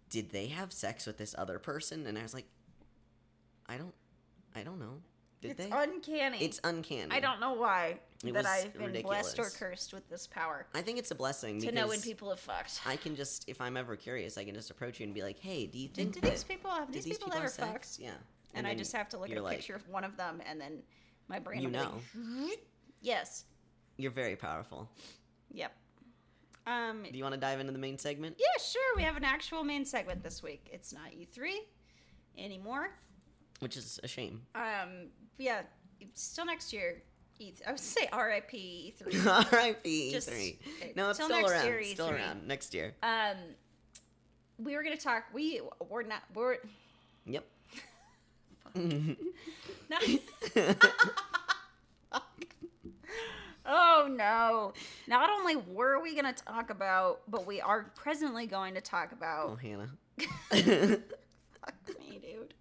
[0.10, 2.46] "Did they have sex with this other person?" And I was like,
[3.68, 3.94] "I don't,
[4.56, 5.02] I don't know.
[5.42, 6.44] Did It's they?" uncanny.
[6.44, 7.12] it's uncanny.
[7.12, 10.82] I don't know why It that I've been blessed or cursed with this power I
[10.82, 12.82] think it's a blessing to know when people have fucked.
[12.86, 15.40] I can just, if I'm ever curious, I can just approach you and be like,
[15.40, 17.50] "Hey, do you Did, think do that- these people have did these, people, have ever
[17.50, 18.00] sex?" fucked?
[18.00, 18.14] Yeah.
[18.54, 20.60] And, I just have to look at a like, picture of one of them, and
[20.62, 20.82] then
[21.28, 22.02] my brain You will know.
[22.14, 22.66] be like,
[23.02, 23.44] yes,
[23.98, 24.90] You're very powerful.
[25.52, 25.76] yep.
[26.68, 28.36] Um, Do you want to dive into the main segment?
[28.40, 28.96] Yeah, sure.
[28.96, 30.68] We have an actual main segment this week.
[30.72, 31.50] It's not E3
[32.38, 32.90] anymore.
[33.60, 34.42] Which is a shame.
[34.56, 35.62] Um, yeah,
[36.16, 37.02] still next year.
[37.40, 39.26] E- I would say RIP E3.
[39.54, 40.12] R.I.P.
[40.12, 40.96] Just- E3.
[40.96, 41.66] No, it's still next around.
[41.66, 42.14] year, Still E3.
[42.16, 42.96] around next year.
[43.04, 43.38] Um,
[44.58, 45.26] we were gonna talk.
[45.34, 46.24] We we're not.
[46.34, 46.58] We're
[47.26, 47.46] Yep.
[49.90, 50.02] not.
[53.68, 54.74] Oh no!
[55.08, 59.12] Not only were we going to talk about, but we are presently going to talk
[59.12, 59.50] about.
[59.52, 59.56] Oh.
[59.56, 59.90] Hannah.
[60.50, 62.54] Fuck me, dude.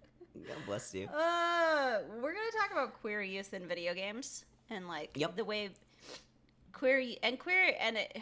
[0.47, 1.07] God bless you.
[1.07, 5.35] Uh, we're gonna talk about queer youth in video games and like Yep.
[5.37, 5.69] the way
[6.73, 8.17] queer and queer and it.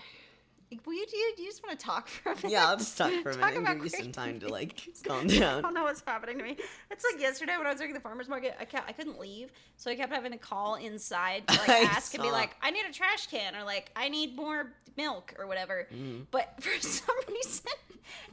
[0.85, 2.51] Will you do you, do you just want to talk for a minute?
[2.51, 4.49] Yeah, I'll just talk for a Talk minute and about give you some time to
[4.49, 5.59] like calm down.
[5.59, 6.57] I don't know what's happening to me.
[6.91, 8.55] It's like yesterday when I was working at the farmers market.
[8.59, 11.79] I kept, I couldn't leave, so I kept having to call inside to like I
[11.83, 12.35] ask and be saw.
[12.35, 15.87] like, "I need a trash can," or like, "I need more milk," or whatever.
[15.93, 16.25] Mhm.
[16.31, 17.71] But for some reason,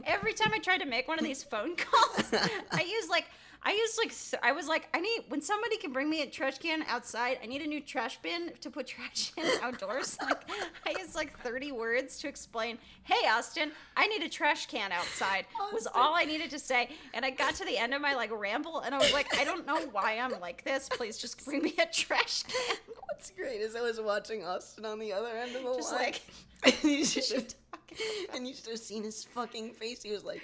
[0.04, 2.32] every time I tried to make one of these phone calls,
[2.72, 3.26] I used like.
[3.62, 6.58] I used like I was like I need when somebody can bring me a trash
[6.58, 7.38] can outside.
[7.42, 10.16] I need a new trash bin to put trash in outdoors.
[10.22, 10.42] Like
[10.86, 12.78] I used like thirty words to explain.
[13.02, 15.44] Hey Austin, I need a trash can outside.
[15.74, 18.30] Was all I needed to say, and I got to the end of my like
[18.32, 20.88] ramble, and I was like, I don't know why I'm like this.
[20.88, 22.76] Please just bring me a trash can.
[23.08, 26.00] What's great is I was watching Austin on the other end of the Just line.
[26.02, 26.22] like
[26.82, 27.54] and should have,
[28.34, 30.02] and you should have seen his fucking face.
[30.02, 30.42] He was like,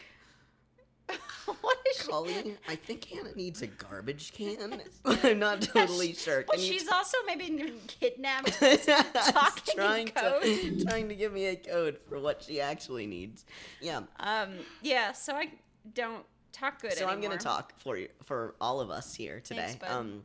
[1.60, 2.54] what is she?
[2.68, 4.82] I think Hannah needs a garbage can.
[5.04, 6.44] I'm not totally sure.
[6.48, 8.58] Well, Can you she's also maybe kidnapped.
[9.32, 10.42] talking trying code.
[10.42, 13.44] to trying to give me a code for what she actually needs.
[13.80, 14.00] Yeah.
[14.18, 15.50] Um, yeah, so I
[15.94, 19.76] don't talk good so I'm gonna talk for you for all of us here today.
[19.78, 20.24] Thanks, um,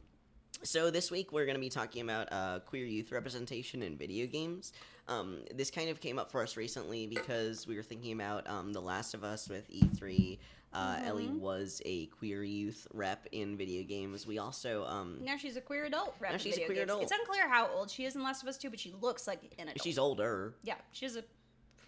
[0.63, 4.73] so this week we're gonna be talking about uh, queer youth representation in video games.
[5.07, 8.71] Um, this kind of came up for us recently because we were thinking about um,
[8.71, 10.37] The Last of Us with E3.
[10.73, 11.39] Uh, Ellie Mhm.
[11.39, 14.25] was a queer youth rep in video games.
[14.25, 16.15] We also um, Now she's a queer adult.
[16.19, 16.31] rep.
[16.31, 17.03] Now she's a queer adult.
[17.03, 19.41] It's unclear how old she is in Last of Us 2, but she looks like
[19.59, 19.83] an adult.
[19.83, 20.55] she's older.
[20.63, 21.23] yeah, she's a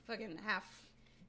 [0.06, 0.86] fucking half.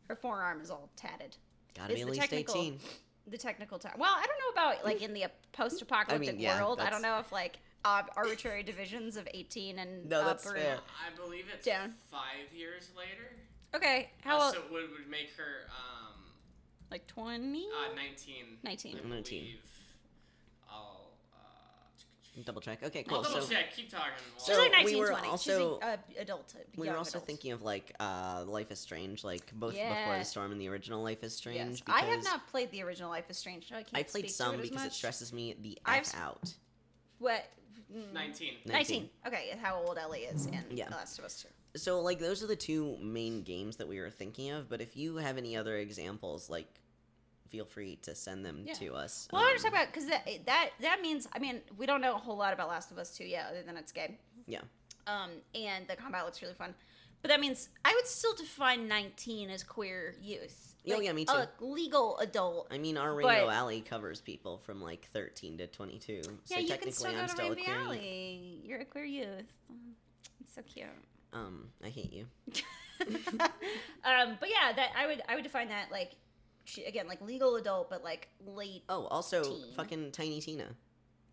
[0.08, 1.36] Her forearm is all tatted.
[1.74, 2.80] Gotta Is be at the least technical- 18.
[3.26, 3.94] The technical time.
[3.98, 6.78] Well, I don't know about like in the post-apocalyptic I mean, yeah, world.
[6.80, 10.54] I don't know if like uh, arbitrary divisions of 18 and No, up that's or
[10.54, 10.78] fair.
[11.06, 11.94] I believe it's Down.
[12.10, 13.30] five years later.
[13.74, 14.54] Okay, how Uh, old?
[14.54, 16.13] so it would, would make her um,
[16.94, 17.66] like 20?
[17.66, 18.34] uh, 19.
[18.62, 18.98] 19.
[19.04, 19.46] I 19.
[20.70, 22.84] I'll, uh, Double check.
[22.84, 23.22] Okay, I'll cool.
[23.24, 23.74] double So check.
[23.74, 24.12] Keep talking.
[24.38, 25.26] So She's like we were 20.
[25.28, 26.54] also- She's an uh, adult.
[26.56, 27.26] a we were also adult.
[27.26, 31.02] thinking of like uh, Life is Strange, like both Before the Storm and the original
[31.02, 31.82] Life is Strange.
[31.86, 31.96] Yes.
[31.96, 34.30] I have not played the original Life is Strange, so I can't I played speak
[34.30, 36.54] some to it as because it stresses me the I've f s- out.
[37.18, 37.44] What?
[37.92, 38.54] Mm, 19.
[38.66, 39.10] 19.
[39.26, 40.88] Okay, how old Ellie is in Yeah.
[40.90, 41.48] The Last of Us 2.
[41.76, 44.68] So like those are the two main games that we were thinking of.
[44.68, 46.68] But if you have any other examples, like
[47.54, 48.74] feel free to send them Yeah.
[48.74, 49.28] to us.
[49.32, 51.86] Well, I want to Um, talk about because that that that means I mean we
[51.86, 54.18] don't know a whole lot about Last of Us 2 yet, other than it's gay.
[54.46, 54.62] Yeah.
[55.06, 56.74] Um, and the combat looks really fun,
[57.22, 60.74] but that means I would still define 19 as queer youth.
[60.86, 61.32] Oh, yeah, me too.
[61.32, 62.68] A legal adult.
[62.70, 66.22] I mean, our Rainbow But- Alley covers people from like 13 to 22.
[66.24, 67.86] So yeah, you technically, can still go I'm to still a Rainbow queer youth.
[67.86, 68.60] Alley.
[68.64, 69.52] You're a queer youth.
[70.40, 70.86] It's so cute.
[71.32, 72.26] Um, I hate you.
[74.04, 76.12] um, but yeah, that I would I would define that like
[76.64, 78.82] she, again like legal adult, but like late.
[78.88, 79.74] Oh, also Teen.
[79.74, 80.66] fucking Tiny Tina.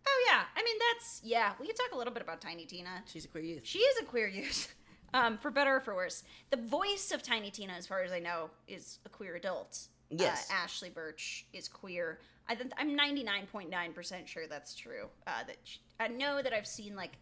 [0.06, 1.52] Oh yeah, I mean that's yeah.
[1.60, 3.02] We could talk a little bit about Tiny Tina.
[3.06, 3.62] She's a queer youth.
[3.64, 4.74] She is a queer youth,
[5.14, 6.22] um, for better or for worse.
[6.50, 9.78] The voice of Tiny Tina, as far as I know, is a queer adult.
[10.10, 10.50] Yes.
[10.50, 12.18] uh, Ashley Burch is queer.
[12.48, 15.08] I think I'm 99.9% sure that's true.
[15.26, 17.12] Uh, that she, I know that I've seen like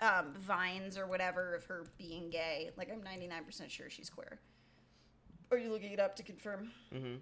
[0.00, 2.70] um, vines or whatever of her being gay.
[2.76, 4.40] Like I'm 99% sure she's queer.
[5.54, 6.70] Are you looking it up to confirm?
[6.92, 7.14] Mm-hmm.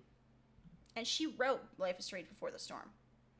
[0.97, 2.89] And she wrote Life is Strange Before the Storm.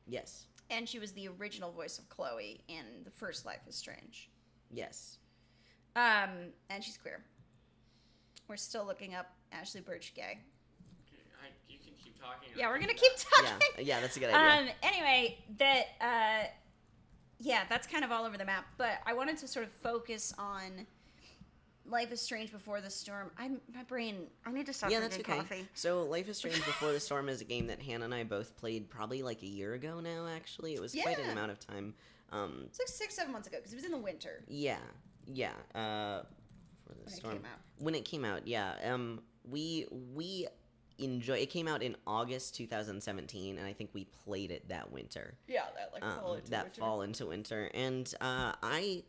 [0.07, 0.45] Yes.
[0.69, 4.29] And she was the original voice of Chloe in the first Life is Strange.
[4.71, 5.17] Yes.
[5.95, 7.23] Um, and she's queer.
[8.47, 10.39] We're still looking up Ashley Burch gay.
[11.41, 12.49] I, you can keep talking.
[12.55, 13.67] Yeah, we're gonna keep talking.
[13.77, 13.83] Yeah.
[13.83, 14.71] Yeah, that's a good idea.
[14.71, 14.75] Um.
[14.81, 16.47] Anyway, that uh,
[17.39, 18.65] yeah, that's kind of all over the map.
[18.77, 20.85] But I wanted to sort of focus on
[21.85, 23.31] Life is Strange Before the Storm.
[23.37, 24.27] I'm my brain.
[24.45, 25.41] I need to stop yeah, that's drinking okay.
[25.41, 25.67] coffee.
[25.73, 28.55] So, Life is Strange Before the Storm is a game that Hannah and I both
[28.57, 30.27] played probably like a year ago now.
[30.27, 31.93] Actually, it was quite an amount of time.
[32.31, 34.77] Um, It's like six, seven months ago because it was in the winter yeah,
[35.27, 35.51] yeah.
[35.75, 36.23] Uh,
[36.87, 37.59] for the when storm it came out.
[37.79, 38.73] when it came out, yeah.
[38.85, 40.47] Um, we we
[40.97, 41.37] enjoy.
[41.37, 45.35] It came out in August 2017, and I think we played it that winter.
[45.47, 49.03] Yeah, that like um, that fall into winter and uh, i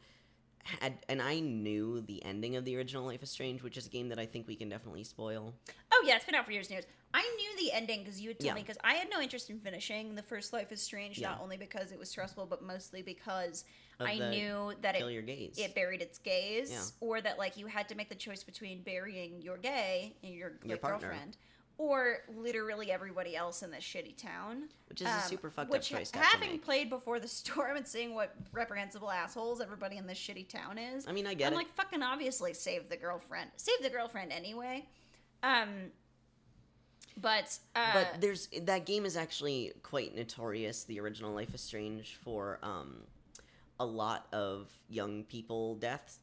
[0.65, 3.91] had and i knew the ending of the original life is strange which is a
[3.91, 5.55] game that i think we can definitely spoil
[5.97, 6.87] Oh yeah, it's been out for years and years.
[7.15, 8.55] I knew the ending because you had told Yeah.
[8.55, 11.29] me because I had no interest in finishing the first Life is Strange, Yeah.
[11.31, 13.65] not only because it was stressful, but mostly because
[14.01, 16.83] Of I knew that it your gaze it buried its gaze, Yeah.
[17.01, 20.51] or that like you had to make the choice between burying your gay and your,
[20.65, 21.17] Your your partner.
[21.77, 24.69] Or literally everybody else in this shitty town.
[24.89, 27.87] Which is a Um, super fucked which, up choice having played before the storm and
[27.87, 31.47] seeing what reprehensible assholes everybody in this shitty town is, I mean, I get it.
[31.49, 31.57] I'm it.
[31.57, 34.87] like fucking obviously save the girlfriend, save the girlfriend anyway.
[35.43, 35.91] Um,
[37.17, 40.85] but uh, but there's that game is actually quite notorious.
[40.85, 43.03] The original Life is Strange for um,
[43.79, 46.19] a lot of young people deaths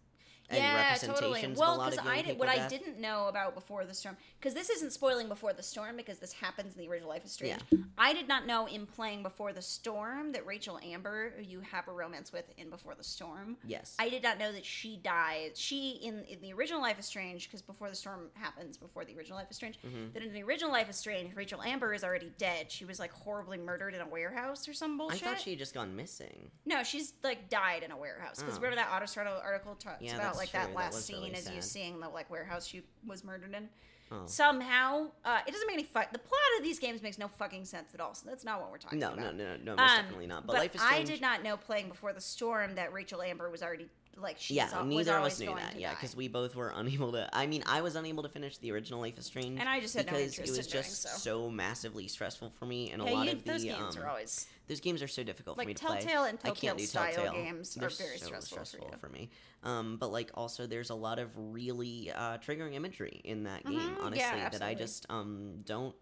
[0.51, 1.45] and yeah, totally.
[1.55, 4.17] Well, because I did what I didn't know about before the storm.
[4.39, 7.31] Because this isn't spoiling before the storm because this happens in the original Life is
[7.31, 7.61] Strange.
[7.97, 11.87] I did not know in playing before the storm that Rachel Amber, who you have
[11.87, 13.95] a romance with in Before the Storm, Yes.
[13.99, 15.51] I did not know that she dies.
[15.59, 19.15] She in in the original Life is Strange because before the storm happens, before the
[19.17, 20.13] original Life is Strange, Mm-hmm.
[20.13, 22.71] that in the original Life is Strange, Rachel Amber is already dead.
[22.71, 25.23] She was like horribly murdered in a warehouse or some bullshit.
[25.23, 26.49] I thought she had just gone missing.
[26.65, 28.39] No, she's like died in a warehouse.
[28.39, 28.61] Because Oh.
[28.61, 30.59] remember that Autostraddle article talks Yeah, about like true.
[30.59, 31.63] that That last was scene really as you sad.
[31.63, 33.69] seeing the like warehouse she was murdered in.
[34.13, 34.23] Oh.
[34.25, 36.11] Somehow, uh, it doesn't make any fuck.
[36.11, 38.13] The plot of these games makes no fucking sense at all.
[38.13, 39.37] So that's not what we're talking No, about.
[39.37, 40.45] no, no, no, no, most Um, definitely not.
[40.45, 43.63] But, Life is I did not know playing before the storm that Rachel Amber was
[43.63, 45.79] already like she's yeah, al- neither of us knew that.
[45.79, 47.29] Yeah, because we both were unable to.
[47.35, 49.95] I mean, I was unable to finish the original Life is Strange, And I just
[49.95, 51.49] had no because interest it was in doing just so.
[51.49, 54.47] massively stressful for me, and a lot you- of the those games um, are always
[54.67, 55.99] those games are so difficult for me like to play.
[56.01, 57.33] Telltale and I can't Telltale do style Telltale.
[57.33, 59.13] games They're are very so stressful, for you.
[59.13, 59.29] me.
[59.63, 63.79] Um, but like also, there's a lot of really uh, triggering imagery in that game.
[63.79, 65.95] Mhm, Honestly, yeah, that I just um don't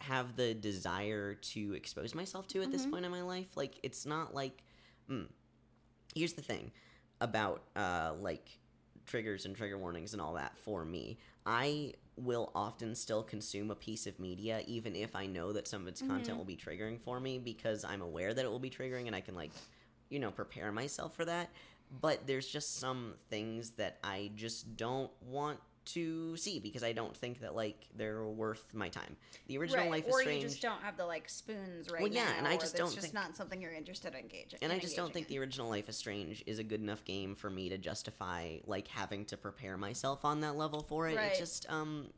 [0.00, 2.90] have the desire to expose myself to at this Mhm.
[2.90, 3.56] point in my life.
[3.56, 4.62] Like, it's not like.
[5.10, 5.28] Mm,
[6.14, 6.72] here's the thing
[7.20, 8.58] about uh like
[9.06, 11.18] triggers and trigger warnings and all that for me.
[11.44, 15.82] I will often still consume a piece of media even if I know that some
[15.82, 16.38] of its content Mhm.
[16.38, 19.20] will be triggering for me because I'm aware that it will be triggering and I
[19.20, 19.52] can like
[20.08, 21.50] you know prepare myself for that.
[22.00, 27.16] But there's just some things that I just don't want to see because I don't
[27.16, 29.16] think that like they're worth my time.
[29.46, 29.90] The original right.
[29.90, 32.34] Life is or Strange you just don't have the like spoons right Well, yeah, now,
[32.38, 34.58] and I just don't it's just think- not something you're interested in engaging.
[34.62, 35.34] and I just don't think in.
[35.34, 38.88] the original Life is Strange is a good enough game for me to justify like
[38.88, 41.16] having to prepare myself on that level for it.
[41.16, 41.32] Right.
[41.32, 42.08] It just um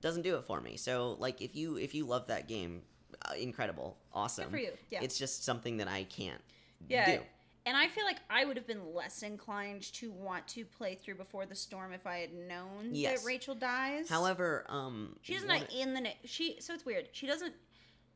[0.00, 0.76] doesn't do it for me.
[0.76, 2.82] So like if you if you love that game,
[3.28, 4.44] uh, incredible, awesome.
[4.46, 4.72] Good for you.
[4.90, 5.00] Yeah.
[5.02, 6.40] It's just something that I can't
[6.88, 7.18] Yeah.
[7.18, 7.22] do.
[7.64, 11.14] And I feel like I would have been less inclined to want to play through
[11.14, 13.20] before the storm if I had known Yes.
[13.20, 14.08] that Rachel dies.
[14.08, 16.56] However, um she doesn't in the she.
[16.60, 17.08] So it's weird.
[17.12, 17.54] She doesn't.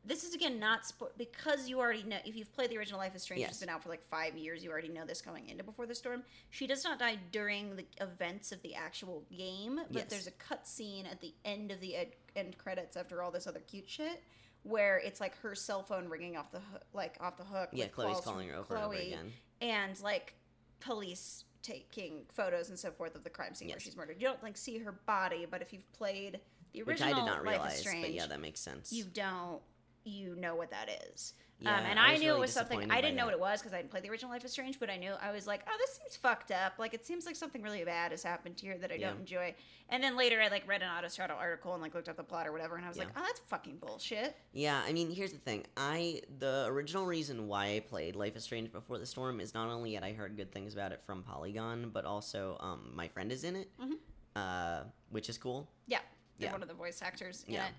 [0.05, 2.17] This is again not spo- because you already know.
[2.25, 3.51] If you've played the original Life is Strange, Yes.
[3.51, 4.63] it's been out for like five years.
[4.63, 6.23] You already know this going into Before the Storm.
[6.49, 10.05] She does not die during the events of the actual game, but Yes.
[10.09, 13.59] there's a cutscene at the end of the ed- end credits after all this other
[13.61, 14.23] cute shit.
[14.63, 17.69] Where it's like her cell phone ringing off the hoo- like off the hook.
[17.71, 19.31] yeah, Chloe's calls calling her over and over Chloe again.
[19.61, 20.33] and like
[20.79, 24.17] police taking photos and so forth of the crime scene where she's murdered.
[24.19, 26.39] You don't like see her body, but if you've played
[26.73, 28.91] the Which original I did not Life realize, is Strange, but yeah, that makes sense.
[28.91, 29.61] you don't
[30.03, 31.33] you know what that is.
[31.59, 33.39] Yeah, um, and I I, knew really it was something I didn't know that.
[33.39, 35.11] what it was because I didn't play the original Life is Strange, but I knew
[35.19, 36.73] I was like, oh, this seems fucked up.
[36.77, 39.09] Like it seems like something really bad has happened here that I Yeah.
[39.09, 39.55] don't enjoy.
[39.89, 42.45] And then later I like read an Autostraddle article and like looked up the plot
[42.47, 43.05] or whatever, and I was Yeah.
[43.05, 44.35] like, oh, that's fucking bullshit.
[44.53, 45.65] Yeah, I mean, here's the thing.
[45.75, 49.69] I the original reason why I played Life is Strange Before the Storm is not
[49.69, 53.31] only that I heard good things about it from Polygon, but also um, my friend
[53.31, 53.93] is in it, Mhm.
[54.35, 56.01] uh, which is cool, Yeah,
[56.37, 56.51] Yeah.
[56.51, 57.67] one of the voice actors in Yeah.
[57.69, 57.73] it.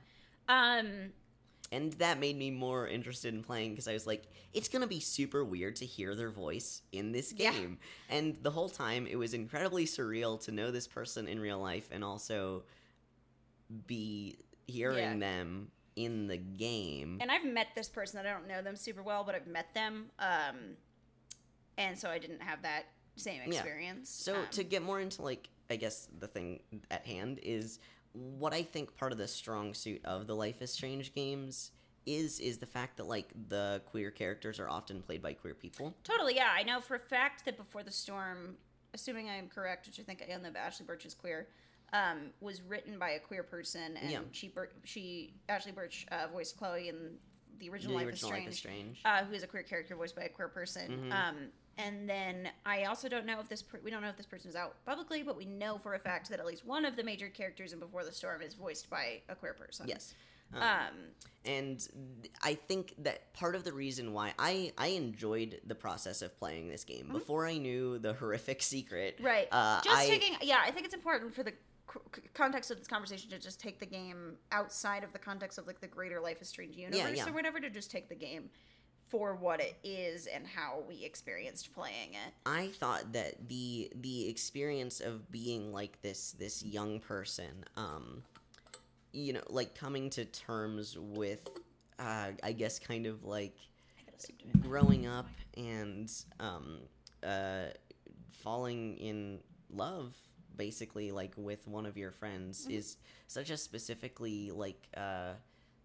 [0.49, 1.13] Um,
[1.71, 5.01] and that made me more interested in playing because I was like, it's gonna be
[5.01, 7.53] super weird to hear their voice in this Yeah.
[7.53, 7.79] game,
[8.09, 11.89] and the whole time it was incredibly surreal to know this person in real life
[11.93, 12.65] and also
[13.87, 15.19] be hearing Yeah.
[15.19, 17.19] them in the game.
[17.21, 18.21] and I've met this person.
[18.21, 20.11] I don't know them super well, but I've met them.
[20.19, 20.77] Um,
[21.77, 23.59] and so I didn't have that same Yeah.
[23.59, 24.09] experience.
[24.11, 27.79] So Um, to get more into like I guess the thing at hand is
[28.13, 31.71] what I think part of the strong suit of the Life is Strange games
[32.07, 35.95] is is the fact that like the queer characters are often played by queer people.
[36.05, 38.57] totally, yeah, I know for a fact that before the storm,
[38.95, 41.49] assuming I am correct, which I think I am, that Ashley Burch is queer.
[41.93, 44.21] Um, was written by a queer person, and Yeah.
[44.31, 44.53] she
[44.85, 47.17] she Ashley Burch uh, voiced Chloe in
[47.59, 49.03] the original, the Life, original is Life is Strange, Strange.
[49.05, 51.11] uh, who is a queer character voiced by a queer person.
[51.11, 51.13] Mhm.
[51.13, 51.37] Um,
[51.79, 54.51] and then I also don't know if this per- we don't know if this person
[54.51, 57.05] is out publicly, but we know for a fact that at least one of the
[57.05, 59.87] major characters in Before the Storm is voiced by a queer person.
[59.89, 60.15] yes.
[60.53, 60.95] Um, Um,
[61.45, 61.89] and
[62.43, 66.69] I think that part of the reason why I I enjoyed the process of playing
[66.69, 69.17] this game before I knew the horrific secret.
[69.17, 69.27] Mm-hmm.
[69.27, 69.49] right.
[69.53, 71.53] Uh, just I, taking, yeah, I think it's important for the
[72.35, 75.81] context of this conversation to just take the game outside of the context of like
[75.81, 77.29] the greater Life is Strange universe yeah.
[77.29, 78.51] or whatever, to just take the game
[79.09, 82.33] for what it is and how we experienced playing it.
[82.47, 88.23] I thought that the the experience of being like this this young person um
[89.13, 91.49] you know, like coming to terms with,
[91.99, 93.57] uh, I guess, kind of like
[93.99, 94.63] I gotta sleep tonight.
[94.69, 96.79] growing up and um,
[97.25, 97.69] uh,
[98.31, 99.41] falling in
[99.71, 100.15] love
[100.57, 102.73] basically like with one of your friends Mm-hmm.
[102.73, 102.97] is
[103.29, 105.33] such a specifically like uh,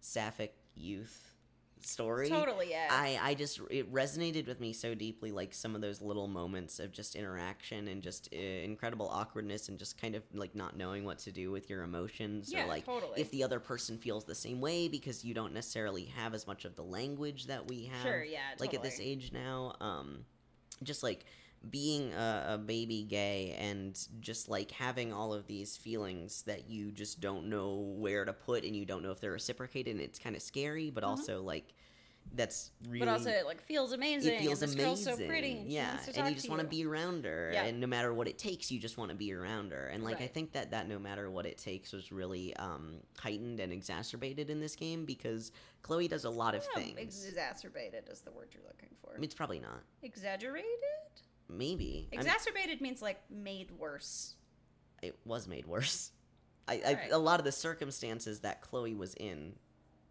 [0.00, 1.33] sapphic youth
[1.84, 2.88] story Totally, yeah.
[2.90, 6.78] I, I just it resonated with me so deeply like some of those little moments
[6.80, 11.04] of just interaction and just uh, incredible awkwardness and just kind of like not knowing
[11.04, 13.20] what to do with your emotions Yeah, or like totally.
[13.20, 16.64] if the other person feels the same way because you don't necessarily have as much
[16.64, 20.24] of the language that we have Sure, yeah, like at this age now um
[20.82, 21.24] just like
[21.70, 26.90] being a, a baby gay and just like having all of these feelings that you
[26.92, 30.18] just don't know where to put and you don't know if they're reciprocated and it's
[30.18, 31.74] kind of scary but also like
[32.34, 33.04] that's really Mm-hmm.
[33.06, 34.32] but also, it like feels amazing.
[34.34, 35.04] it feels and this amazing.
[35.04, 35.58] girl's so pretty.
[35.58, 37.64] And yeah, and you just want to be around her, Yeah.
[37.64, 39.88] and no matter what it takes, you just want to be around her.
[39.88, 43.60] And like I think that that no matter what it takes was really um, heightened
[43.60, 45.52] and exacerbated in this game because
[45.82, 46.98] Chloe does a lot of things.
[46.98, 49.10] Exacerbated is the word you're looking for.
[49.12, 49.82] I mean, it's probably not.
[50.02, 50.64] Exaggerated?
[51.48, 54.34] Maybe Exacerbated means like made worse.
[55.02, 56.10] it was made worse.
[56.68, 57.12] I, I Alright.
[57.12, 59.54] a lot of the circumstances that Chloe was in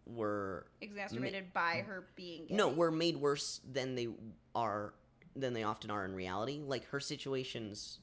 [0.06, 2.54] were Exacerbated by her being gay.
[2.54, 4.08] no were made worse than they
[4.54, 4.94] are
[5.34, 6.60] than they often are in reality.
[6.64, 7.98] Like her situations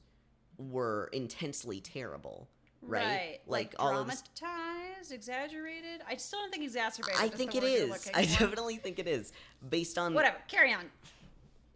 [0.58, 2.48] were intensely terrible,
[2.82, 3.38] right?
[3.46, 6.02] Like, all of this, dramatized, exaggerated.
[6.06, 7.20] I still don't think exacerbated.
[7.20, 8.10] I think it is.
[8.12, 9.32] I definitely think it is
[9.66, 10.12] based on.
[10.12, 10.36] Whatever.
[10.48, 10.90] Carry on.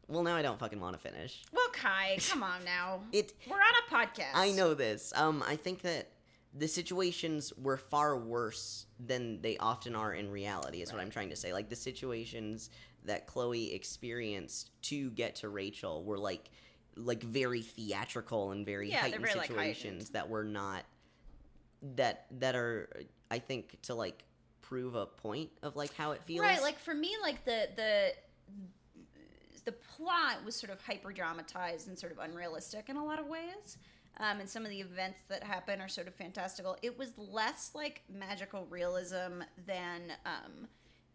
[0.08, 1.42] Well, now I don't fucking want to finish.
[1.52, 3.00] Well, Kai, come on now.
[3.12, 3.32] It.
[3.48, 4.34] We're on a podcast.
[4.34, 5.12] I know this.
[5.16, 6.08] Um, I think that
[6.54, 10.80] the situations were far worse than they often are in reality.
[10.80, 11.52] Is what I'm trying to say.
[11.52, 12.70] Like the situations
[13.04, 16.50] that Chloe experienced to get to Rachel were like,
[16.96, 20.14] like very theatrical and very Yeah, heightened very, like, situations heightened.
[20.14, 20.84] that were not
[21.94, 22.88] that that are
[23.30, 24.24] I think to like
[24.62, 26.40] prove a point of like how it feels.
[26.40, 28.12] Right, like for me, like the the
[29.66, 33.26] the plot was sort of hyper dramatized and sort of unrealistic in a lot of
[33.26, 33.76] ways.
[34.18, 36.78] Um, and some of the events that happen are sort of fantastical.
[36.80, 40.68] It was less like magical realism than um,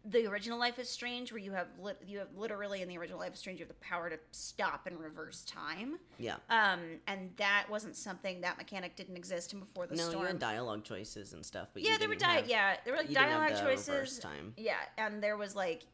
[0.04, 3.18] the original Life is Strange, where you have lit- you have literally in the original
[3.18, 5.98] Life is Strange you have the power to stop and reverse time.
[6.18, 6.36] yeah.
[6.48, 10.20] Um, and that wasn't something that mechanic didn't exist in before the no, storm.
[10.22, 12.94] you had dialogue choices and stuff, but yeah, you there were di- have- yeah, there
[12.94, 14.20] were like you dialogue the choices.
[14.20, 14.54] time.
[14.56, 15.86] Yeah, and there was like,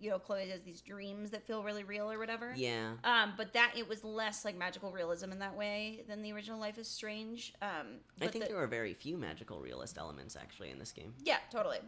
[0.00, 2.52] you know, Chloe has these dreams that feel really real or whatever.
[2.56, 2.92] Yeah.
[3.04, 6.58] Um, but that it was less like magical realism in that way than the original
[6.58, 7.52] Life is Strange.
[7.60, 11.12] Um, I think the- there were very few magical realist elements actually in this game.
[11.22, 11.78] yeah, totally.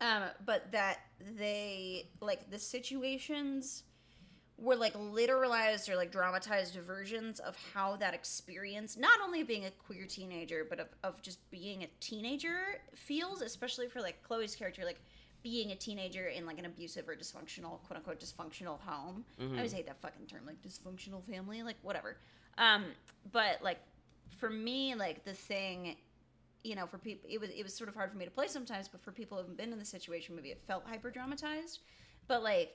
[0.00, 0.98] Um, but that
[1.38, 3.84] they like the situations
[4.58, 9.66] were like literalized or like dramatized versions of how that experience, not only of being
[9.66, 12.58] a queer teenager, but of, of just being a teenager
[12.94, 15.00] feels, especially for like Chloe's character, like
[15.46, 19.24] being a teenager in like an abusive or dysfunctional, quote unquote, dysfunctional home.
[19.54, 22.16] I always hate that fucking term, like dysfunctional family, like whatever.
[22.58, 22.86] Um,
[23.30, 23.78] but like
[24.40, 25.94] for me, like the thing
[26.64, 28.48] you know, for people, it was it was sort of hard for me to play
[28.48, 28.88] sometimes.
[28.88, 31.78] But for people who haven't been in the situation, maybe it felt hyper dramatized.
[32.26, 32.74] But like,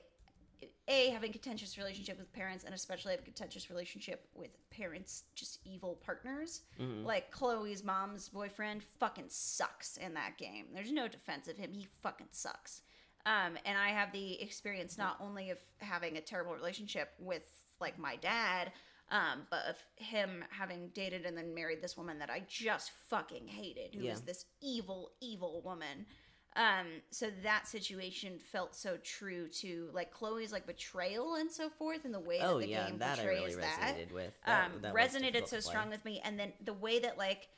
[0.88, 5.58] a having contentious relationship with parents, and especially have a contentious relationship with parents, just
[5.64, 6.62] evil partners.
[7.04, 10.66] Like Chloe's mom's boyfriend fucking sucks in that game.
[10.74, 11.72] There's no defense of him.
[11.72, 12.82] He fucking sucks.
[13.24, 17.44] Um, and I have the experience not only of having a terrible relationship with
[17.80, 18.72] like my dad,
[19.10, 23.46] um, but of him having dated and then married this woman that I just fucking
[23.46, 24.24] hated, who was Yeah.
[24.26, 26.06] this evil, evil woman.
[26.54, 32.04] Um, so that situation felt so true to like Chloe's like betrayal and so forth,
[32.04, 34.32] and the way Oh that the yeah, game that I portrays really that resonated with.
[34.46, 37.48] That, um, that resonated so strong with me and then the way that like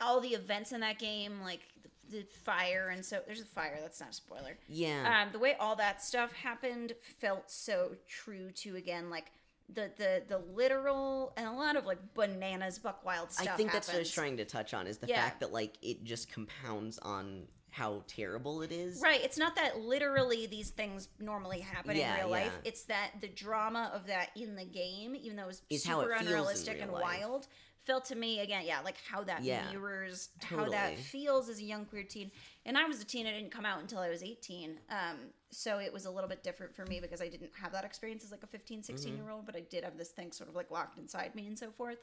[0.00, 3.78] all the events in that game like the, the fire and so there's a fire
[3.80, 5.22] that's not a spoiler Yeah.
[5.24, 9.32] um, the way all that stuff happened felt so true to again like
[9.74, 13.72] the the the literal and a lot of like bananas buck wild stuff I think
[13.72, 15.20] that's what I was trying to touch on is the Yeah.
[15.20, 19.00] fact that like it just compounds on how terrible it is.
[19.02, 19.22] Right.
[19.22, 22.58] It's not that literally these things normally happen Yeah, in real life.
[22.64, 26.12] It's that the drama of that in the game, even though it was Is super
[26.12, 27.02] it unrealistic and life.
[27.02, 27.46] wild,
[27.84, 31.62] felt to me again, yeah, like how that Yeah, mirrors how that feels as a
[31.62, 32.30] young queer teen.
[32.66, 34.78] And I was a teen; I didn't come out until I was eighteen.
[34.90, 35.16] Um,
[35.50, 38.22] so it was a little bit different for me because I didn't have that experience
[38.24, 39.22] as like a 15, 16 Mm-hmm.
[39.22, 41.58] year old, but I did have this thing sort of like locked inside me and
[41.58, 41.98] so forth.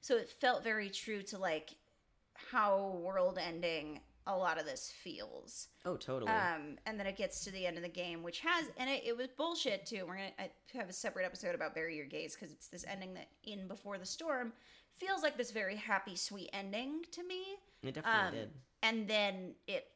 [0.00, 1.74] So it felt very true to like
[2.50, 5.68] how world ending a lot of this feels.
[5.84, 6.30] Oh, totally.
[6.30, 9.02] Um, and then it gets to the end of the game, which has, and it,
[9.06, 10.04] it was bullshit too.
[10.06, 13.14] We're gonna I have a separate episode about bury your gays because it's this ending
[13.14, 14.52] that in before the storm
[14.96, 17.42] feels like this very happy, sweet ending to me.
[17.82, 18.50] It definitely Um, did.
[18.82, 19.86] And then it,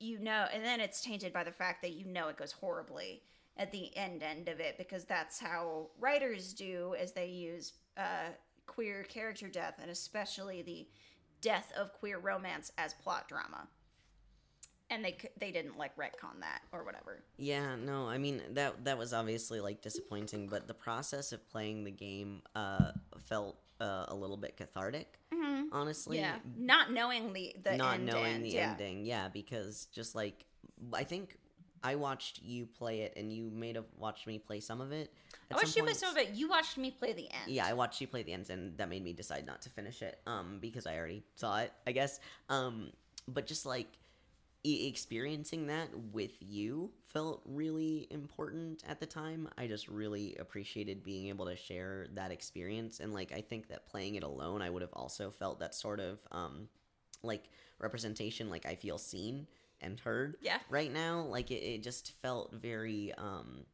[0.00, 3.22] you know, and then it's tainted by the fact that you know it goes horribly
[3.56, 8.30] at the end end of it because that's how writers do as they use uh,
[8.66, 10.88] queer character death and especially the
[11.44, 13.68] death of queer romance as plot drama.
[14.90, 17.22] And they they didn't like retcon that or whatever.
[17.36, 21.84] Yeah, no, I mean that that was obviously like disappointing, but the process of playing
[21.84, 22.92] the game uh
[23.26, 25.18] felt uh, a little bit cathartic,
[25.72, 26.18] honestly.
[26.18, 28.70] yeah, not knowing the the not knowing end, the yeah.
[28.70, 30.44] ending, yeah, because just like
[30.92, 31.38] I think
[31.84, 35.12] I watched you play it, and you may have watched me play some of it.
[35.50, 36.30] I watched some you play some of it.
[36.30, 37.48] You watched me play the end.
[37.48, 40.00] Yeah, I watched you play the end, and that made me decide not to finish
[40.00, 40.18] it.
[40.26, 42.20] Um, because I already saw it, I guess.
[42.48, 42.90] Um,
[43.28, 43.88] but just like
[44.64, 49.46] e- experiencing that with you felt really important at the time.
[49.58, 53.86] I just really appreciated being able to share that experience, and like I think that
[53.86, 56.66] playing it alone, I would have also felt that sort of um,
[57.22, 58.48] like representation.
[58.48, 59.46] Like I feel seen
[59.84, 60.58] and heard Yeah.
[60.70, 61.22] right now.
[61.22, 63.64] Like it, it just felt very um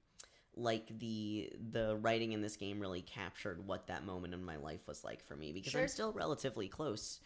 [0.57, 4.87] like the the writing in this game really captured what that moment in my life
[4.87, 5.83] was like for me because Sure.
[5.83, 7.21] I'm still relatively close.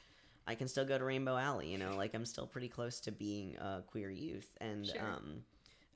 [0.47, 3.12] I can still go to Rainbow Alley, you know, like I'm still pretty close to
[3.12, 5.01] being a queer youth and Sure.
[5.01, 5.43] um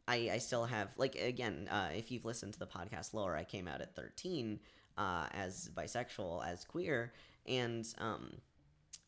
[0.08, 3.44] I I still have like again, uh if you've listened to the podcast lower, I
[3.44, 4.58] came out at 13
[4.96, 7.12] uh as bisexual, as queer
[7.46, 8.38] and um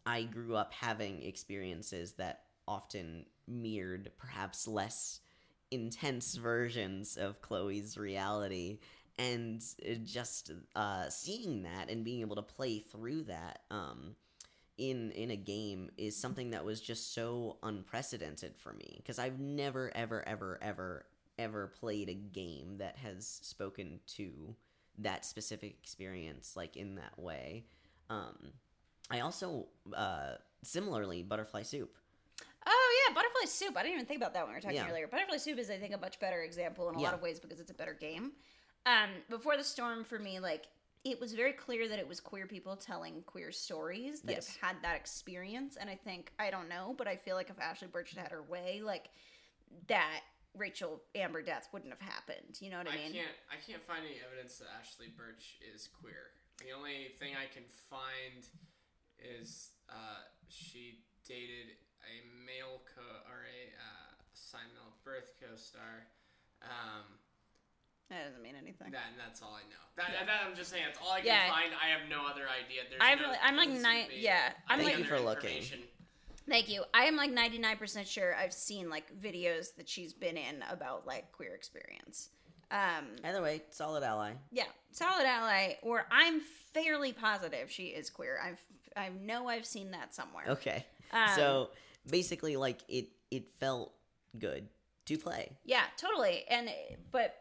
[0.07, 5.21] I grew up having experiences that often mirrored perhaps less
[5.73, 8.79] intense versions of Chloe's reality.
[9.18, 14.14] And uh, just uh, seeing that and being able to play through that um,
[14.79, 19.39] in in a game is something that was just so unprecedented for me because I've
[19.39, 21.05] never ever ever ever
[21.39, 24.57] ever played a game that has spoken to
[24.99, 27.66] that specific experience like in that way.
[28.09, 28.53] Um,
[29.11, 31.97] I also uh, similarly butterfly soup.
[33.11, 33.76] Yeah, Butterfly Soup.
[33.76, 34.88] I didn't even think about that when we were talking Yeah.
[34.90, 35.06] earlier.
[35.06, 37.06] Butterfly Soup is, I think, a much better example in a Yeah.
[37.06, 38.32] lot of ways because it's a better game.
[38.86, 40.68] Um, Before the Storm, for me, like
[41.02, 44.48] it was very clear that it was queer people telling queer stories that Yes.
[44.48, 45.76] have had that experience.
[45.76, 48.32] And I think I don't know, but I feel like if Ashley Burch had had
[48.32, 49.11] her way, like
[49.86, 50.22] that
[50.54, 52.58] Rachel Amber death wouldn't have happened.
[52.61, 53.11] You know what I I mean?
[53.12, 56.32] I can't I can't find any evidence that Ashley Burch is queer.
[56.58, 58.46] The only thing I can find
[59.18, 61.76] is uh, she dated
[62.07, 62.14] a
[62.46, 66.07] male co or a uh, assigned male birth co-star.
[66.62, 67.05] Um,
[68.11, 68.90] That doesn't mean anything.
[68.92, 69.82] that and that's all I know.
[69.96, 71.51] That, that I'm just saying that's all I can Yeah.
[71.51, 71.70] find.
[71.76, 72.82] I have no other idea.
[72.88, 74.94] There's I no, really- I'm like doesn't ni- seem to be yeah, I'm any like-
[74.96, 75.62] Thank you for looking.
[76.48, 76.82] Thank you.
[76.92, 81.30] I am like 99% sure I've seen like videos that she's been in about like
[81.32, 82.30] queer experience.
[82.72, 84.32] Um, Either way, solid ally.
[84.53, 86.40] yeah, solid ally, or I'm
[86.72, 88.38] fairly positive she is queer.
[88.42, 88.61] I've
[88.96, 90.44] I know I've seen that somewhere.
[90.48, 90.84] Okay.
[91.12, 91.70] Um, so
[92.09, 93.92] basically, like it, it felt
[94.38, 94.68] good
[95.07, 95.53] to play.
[95.64, 96.44] Yeah, totally.
[96.48, 96.70] And
[97.11, 97.36] but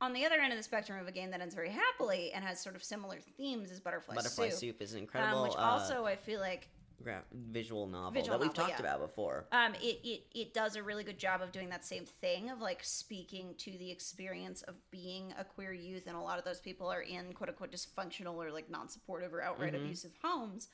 [0.00, 2.44] on the other end of the spectrum of a game that ends very happily and
[2.44, 5.60] has sort of similar themes is Butterfly, Butterfly Soup, Soup is incredible, um, which uh,
[5.60, 6.68] also I feel like
[7.02, 8.86] gra- visual novel Visual that we've novel, talked yeah.
[8.86, 9.46] about before.
[9.52, 12.60] um, it, it it does a really good job of doing that same thing of
[12.60, 16.60] like speaking to the experience of being a queer youth, and a lot of those
[16.60, 19.84] people are in quote unquote dysfunctional or like non-supportive or outright Mhm.
[19.84, 20.68] abusive homes,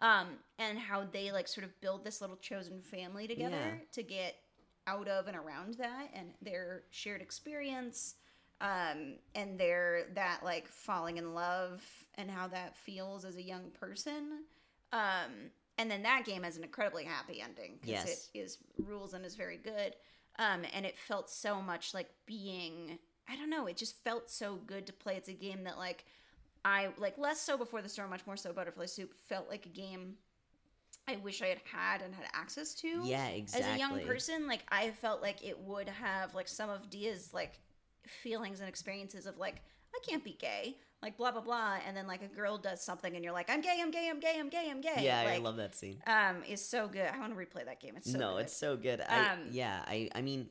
[0.00, 0.28] um,
[0.58, 3.84] and how they like sort of build this little chosen family together Yeah.
[3.92, 4.36] to get
[4.86, 8.14] out of and around that, and their shared experience,
[8.60, 11.82] um, and their that like falling in love
[12.16, 14.44] and how that feels as a young person.
[14.92, 18.30] Um, and then that game has an incredibly happy ending because Yes.
[18.34, 19.94] it is rules and is very good.
[20.38, 24.54] Um, and it felt so much like being I don't know, it just felt so
[24.66, 25.16] good to play.
[25.16, 26.04] It's a game that like
[26.66, 29.68] I like less so before the storm, much more so Butterfly Soup felt like a
[29.68, 30.14] game
[31.06, 33.02] I wish I had had and had access to.
[33.04, 33.70] Yeah, exactly.
[33.70, 37.32] As a young person, like I felt like it would have like some of Diya's
[37.32, 37.60] like
[38.04, 39.62] feelings and experiences of like
[39.94, 43.14] I can't be gay, like blah blah blah, and then like a girl does something
[43.14, 45.02] and you're like I'm gay, I'm gay, I'm gay, I'm gay, I'm gay.
[45.04, 46.02] yeah, I love that scene.
[46.08, 47.06] Um, is so good.
[47.06, 47.94] I want to replay that game.
[47.96, 48.42] It's so no, good.
[48.42, 49.00] it's so good.
[49.02, 50.48] I Um, yeah, I I mean,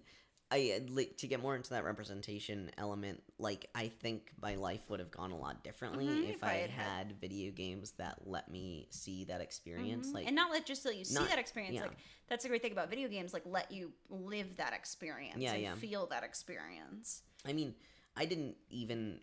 [0.52, 3.24] I like to get more into that representation element.
[3.40, 6.54] Like, I think my life would have gone a lot differently Mhm, if if I
[6.54, 10.10] had had video games that let me see that experience.
[10.10, 10.14] Mhm.
[10.14, 11.76] Like, and not let just let you see not- that experience.
[11.76, 11.84] yeah.
[11.84, 13.34] Like that's the great thing about video games.
[13.34, 15.76] Like let you live that experience Yeah, and yeah.
[15.76, 17.24] feel that experience.
[17.44, 17.76] I mean,
[18.16, 19.22] I didn't even.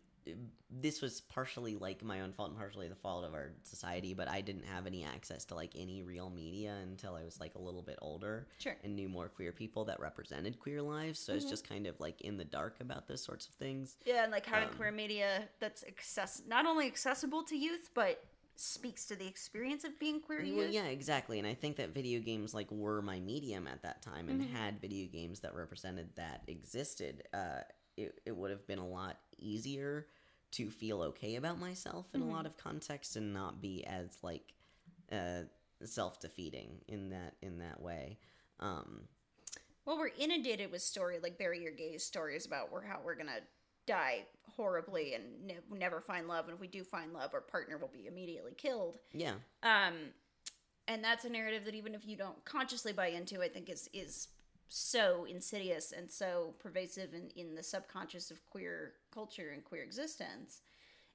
[0.70, 4.28] This was partially like my own fault and partially the fault of our society, but
[4.28, 7.60] I didn't have any access to like any real media until I was like a
[7.60, 8.76] little bit older Sure.
[8.82, 11.18] and knew more queer people that represented queer lives.
[11.18, 11.38] So Mm-hmm.
[11.42, 13.96] it's just kind of like in the dark about those sorts of things.
[14.06, 18.24] Yeah, and like having Um, queer media that's access not only accessible to youth but
[18.54, 20.72] speaks to the experience of being queer Well, youth.
[20.72, 21.38] yeah, exactly.
[21.38, 24.80] And I think that video games like were my medium at that time and had
[24.80, 27.24] video games that represented that existed.
[27.34, 27.60] Uh,
[27.96, 30.06] it, it would have been a lot easier
[30.52, 34.52] to feel okay about myself in a lot of contexts and not be as like
[35.10, 35.42] uh,
[35.84, 38.18] self-defeating in that in that way.
[38.60, 39.08] Um,
[39.84, 43.40] Well, we're inundated with story like bury your gays stories about where how we're gonna
[43.86, 44.26] die
[44.56, 47.88] horribly and ne- never find love, and if we do find love, our partner will
[47.92, 48.98] be immediately killed.
[49.12, 49.94] yeah, Um,
[50.86, 53.88] and that's a narrative that even if you don't consciously buy into, I think is
[53.92, 54.28] is
[54.74, 60.62] so insidious and so pervasive in, in the subconscious of queer culture and queer existence.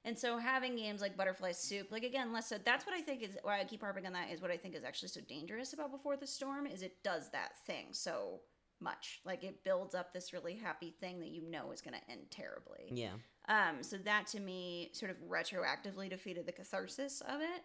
[0.04, 3.22] And so having games like Butterfly Soup, like again, less so that's what I think
[3.22, 5.72] is why I keep harping on that is what I think is actually so dangerous
[5.72, 8.40] about Before the Storm is it does that thing so
[8.80, 9.20] much.
[9.24, 12.92] Like it builds up this really happy thing that you know is gonna end terribly.
[12.92, 13.14] yeah,
[13.48, 17.62] Um, so that to me sort of retroactively defeated the catharsis of it.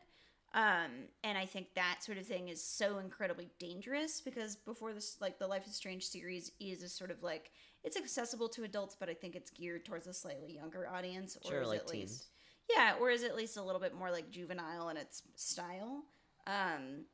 [0.54, 5.18] Um, and I think that sort of thing is so incredibly dangerous because before this,
[5.20, 7.52] like the Life is Strange series is a sort of like
[7.84, 11.52] it's accessible to adults, but I think it's geared towards a slightly younger audience, or
[11.52, 12.12] Sure, is like at teens.
[12.12, 12.28] least
[12.70, 16.04] yeah, or is at least a little bit more like juvenile in its style.
[16.48, 17.06] Um,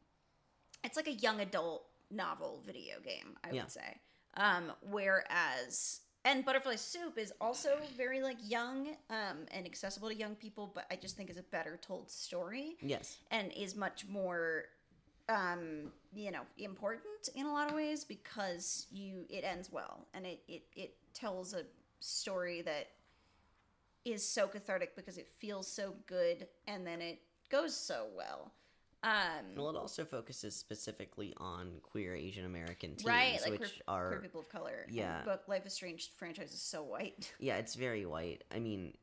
[0.84, 3.62] it's like a young adult novel video game, I Yeah.
[3.62, 4.00] would say.
[4.36, 10.36] Um, whereas and Butterfly Soup is also very like young um, and accessible to young
[10.36, 12.78] people, but I just think is a better told story.
[12.82, 14.66] Yes, and is much more
[15.30, 17.04] um, you know important
[17.36, 20.06] in a lot of ways because you it ends well.
[20.14, 21.64] And it it, it tells a
[22.00, 22.88] story that
[24.06, 28.54] is so cathartic because it feels so good and then it goes so well
[29.04, 33.82] um Well, it also focuses specifically on queer Asian American teens, right like which queer,
[33.88, 35.22] are queer people of color yeah.
[35.26, 38.44] but life is strange franchise is so white yeah, it's very white.
[38.54, 38.94] I mean,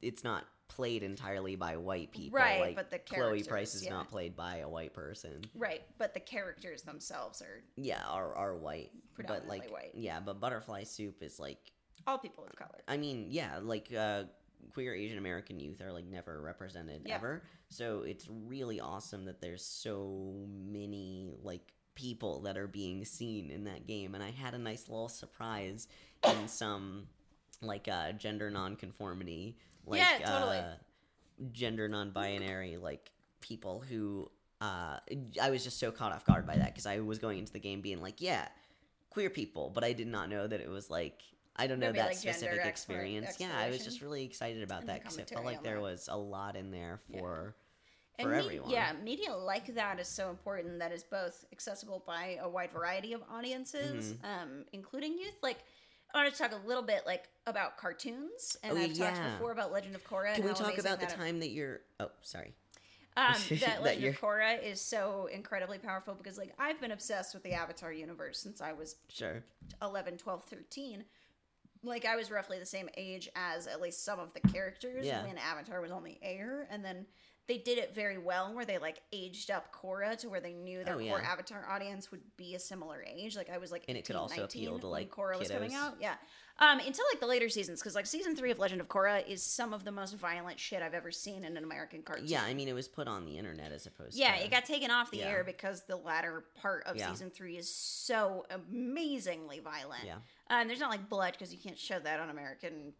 [0.00, 2.38] it's not played entirely by white people.
[2.38, 3.90] Right, like, but the Chloe Price is yeah.
[3.90, 5.42] not played by a white person.
[5.54, 9.90] right but the characters themselves are Yeah, are are white, but Predominantly like white.
[9.94, 11.72] yeah, but Butterfly Soup is like
[12.06, 14.24] all people of color I mean, yeah, like uh,
[14.72, 17.16] queer Asian American youth are like never represented Yeah.
[17.16, 17.42] ever.
[17.68, 23.64] So it's really awesome that there's so many like people that are being seen in
[23.64, 25.88] that game, and I had a nice little surprise
[26.24, 27.06] in some
[27.62, 30.58] like uh, gender nonconformity, like Yeah, totally.
[30.58, 30.74] uh,
[31.52, 34.30] gender non-binary, like people who.
[34.58, 34.98] Uh,
[35.42, 37.58] I was just so caught off guard by that because I was going into the
[37.58, 38.48] game being like, yeah,
[39.10, 41.20] queer people, but I did not know that it was like
[41.58, 43.36] I don't know that like, specific experience.
[43.38, 45.82] Yeah, I was just really excited about that because it felt like there that.
[45.82, 47.20] was a lot in there Yeah.
[47.20, 47.54] for
[48.18, 48.70] And for me- everyone.
[48.70, 53.12] Yeah, media like that is so important that is both accessible by a wide variety
[53.14, 54.26] of audiences, Mm-hmm.
[54.26, 55.36] um, including youth.
[55.42, 55.58] Like,
[56.14, 59.32] I want to talk a little bit like about cartoons, and Oh, I've talked yeah.
[59.32, 60.34] before about Legend of Korra.
[60.34, 61.80] Can we talk about the time that you're?
[62.00, 62.54] Oh, sorry.
[63.18, 66.92] um, that that Legend you're- of Korra is so incredibly powerful because like I've been
[66.92, 69.42] obsessed with the Avatar universe since I was Sure.
[69.82, 71.04] 11, 12, 13.
[71.82, 75.24] Like I was roughly the same age as at least some of the characters Yeah.
[75.24, 77.06] when Avatar was on the air, and then
[77.48, 80.82] they did it very well where they like aged up Korra to where they knew
[80.82, 81.22] their Oh, core.
[81.22, 83.36] Avatar audience would be a similar age.
[83.36, 85.48] Like I was like, And it could 18, also 19 appeal to, like, Korra was
[85.48, 85.94] coming out.
[86.00, 86.14] Yeah,
[86.58, 89.42] um, until like the later seasons because like season three of Legend of Korra is
[89.44, 92.26] some of the most violent shit I've ever seen in an American cartoon.
[92.26, 94.14] Yeah, I mean, it was put on the internet as opposed.
[94.14, 95.28] To Yeah, to, it got taken off the Yeah.
[95.28, 97.10] air because the latter part of Yeah.
[97.10, 100.04] season three is so amazingly violent.
[100.04, 100.16] Yeah.
[100.50, 102.92] Um, there's not like blood because you can't show that on American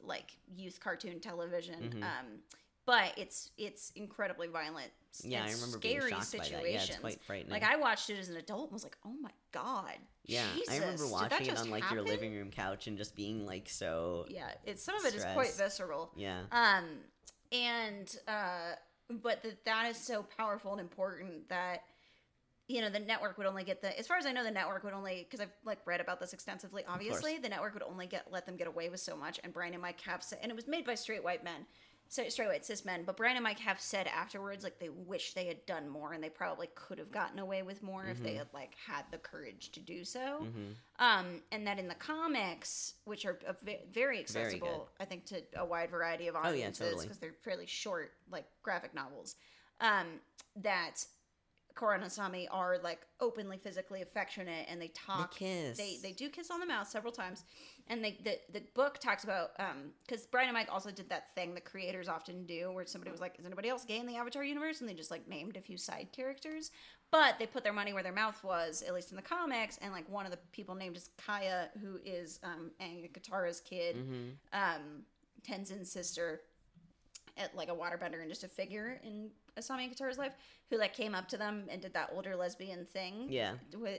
[0.00, 1.90] like youth cartoon television.
[1.90, 2.02] Mhm.
[2.02, 2.42] Um,
[2.86, 4.90] but it's it's incredibly violent.
[5.22, 6.44] Yeah, I remember being scary shocked by that.
[6.46, 6.88] situations.
[6.88, 7.50] Yeah, it's quite frightening.
[7.52, 9.96] Like I watched it as an adult and was like, oh my god.
[10.24, 13.44] yeah, Jesus, I remember watching it on like your living room couch and just being
[13.44, 14.24] like so.
[14.28, 16.10] Yeah, it's some of it is quite visceral.
[16.16, 16.40] Yeah.
[16.50, 16.84] Um,
[17.52, 18.72] and uh,
[19.10, 21.82] but that that is so powerful and important that
[22.68, 24.84] you know the network would only get the as far as I know the network
[24.84, 26.84] would only because I've like read about this extensively.
[26.88, 29.38] Obviously, the network would only get let them get away with so much.
[29.44, 31.66] And Brian and Mike have said, and it was made by straight white men.
[32.12, 35.32] So straight white cis men, but Brian and Mike have said afterwards, like they wish
[35.32, 38.34] they had done more, and they probably could have gotten away with more if they
[38.34, 40.40] had like had the courage to do so.
[40.40, 43.38] hmm Um, and that in the comics, which are
[43.90, 47.06] very accessible, I think, to a wide variety of Oh, yeah, audiences totally.
[47.06, 49.36] because they're fairly short, like graphic novels.
[49.80, 50.20] Um,
[50.56, 51.06] that
[51.74, 55.34] Korra and Asami are like openly physically affectionate, and they talk.
[55.34, 55.78] kiss.
[55.78, 57.44] They they do kiss on the mouth several times,
[57.92, 61.34] and they the the book talks about um because Brian and Mike also did that
[61.34, 64.16] thing the creators often do where somebody was like, "Is anybody else gay in the
[64.16, 66.70] Avatar universe?" and they just like named a few side characters
[67.12, 69.78] but they put their money where their mouth was, at least in the comics.
[69.82, 73.60] And like one of the people named is Kya, who is um, Aang and Katara's
[73.60, 75.02] kid, hmm um,
[75.46, 76.40] Tenzin's sister,
[77.36, 80.34] at like a waterbender and just a figure in Asami and Katara's life
[80.70, 83.26] who like came up to them and did that older lesbian thing.
[83.30, 83.52] Yeah.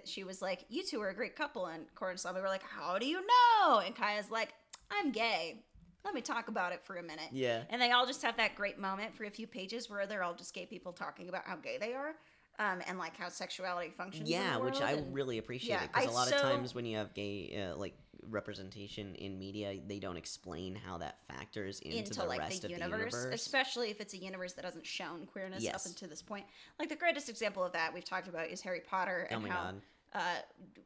[0.06, 2.64] She was like, "You two are a great couple," and Korra and Asami were like,
[2.64, 4.54] "How do you know?" And Kya's like,
[4.92, 5.64] "I'm gay.
[6.04, 7.64] Let me talk about it for a minute." Yeah.
[7.70, 10.34] And they all just have that great moment for a few pages where they're all
[10.36, 12.16] just gay people talking about how gay they are.
[12.60, 14.30] Um, and like how sexuality functions.
[14.30, 16.28] in Yeah, the which world, I and- really appreciate Yeah, it because I a lot
[16.28, 17.96] so- of times when you have gay uh, like
[18.30, 22.68] representation in media, they don't explain how that factors into, into the like rest the
[22.68, 23.42] of universe, the universe.
[23.42, 25.76] especially if it's a universe that hasn't shown queerness Yes.
[25.76, 26.46] up until this point.
[26.80, 29.50] Like the greatest example of that we've talked about is Harry Potter Oh and my
[29.50, 29.72] how
[30.14, 30.20] uh,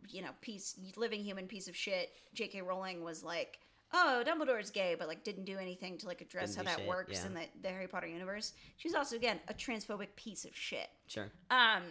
[0.10, 2.14] you know, piece living human piece of shit.
[2.34, 2.62] J.K.
[2.62, 3.60] Rowling was like,
[3.94, 6.88] "Oh, Dumbledore's gay," but like didn't do anything to like address Didn't how that shit,
[6.88, 7.26] works yeah.
[7.28, 8.54] in the, the Harry Potter universe.
[8.78, 10.88] She's also again a transphobic piece of shit.
[11.08, 11.30] Sure.
[11.52, 11.84] Um,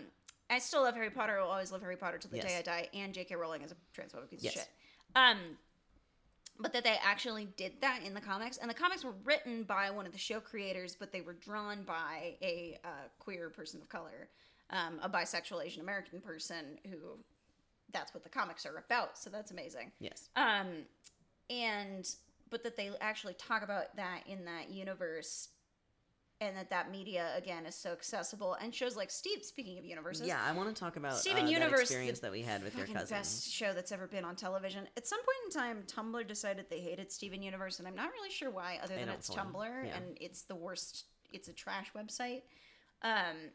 [0.48, 1.38] I still love Harry Potter.
[1.38, 2.88] I will always love Harry Potter till the day I die.
[2.94, 3.34] And J.K.
[3.36, 4.54] Rowling is a transphobic piece Yes.
[4.54, 4.68] of shit.
[5.16, 5.38] Um,
[6.60, 9.90] but that they actually did that in the comics, and the comics were written by
[9.90, 13.88] one of the show creators, but they were drawn by a uh, queer person of
[13.88, 14.28] color,
[14.70, 17.18] um, a bisexual Asian American person who.
[17.92, 19.16] That's what the comics are about.
[19.16, 19.92] So that's amazing.
[20.00, 20.28] Yes.
[20.34, 20.84] Um,
[21.48, 22.06] and
[22.50, 25.48] but that they actually talk about that in that universe,
[26.40, 29.42] and that that media again is so accessible and shows like Steve.
[29.42, 32.42] Speaking of universes, Yeah, I want to talk about Steven uh, Universe, experience that we
[32.42, 33.16] had with your cousin.
[33.16, 34.86] best show that's ever been on television.
[34.96, 38.30] At some point in time, Tumblr decided they hated Steven Universe, and I'm not really
[38.30, 39.96] sure why, other than it's Tumblr yeah.
[39.96, 41.04] and it's the worst.
[41.32, 42.42] It's a trash website.
[43.02, 43.50] Um,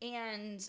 [0.00, 0.68] and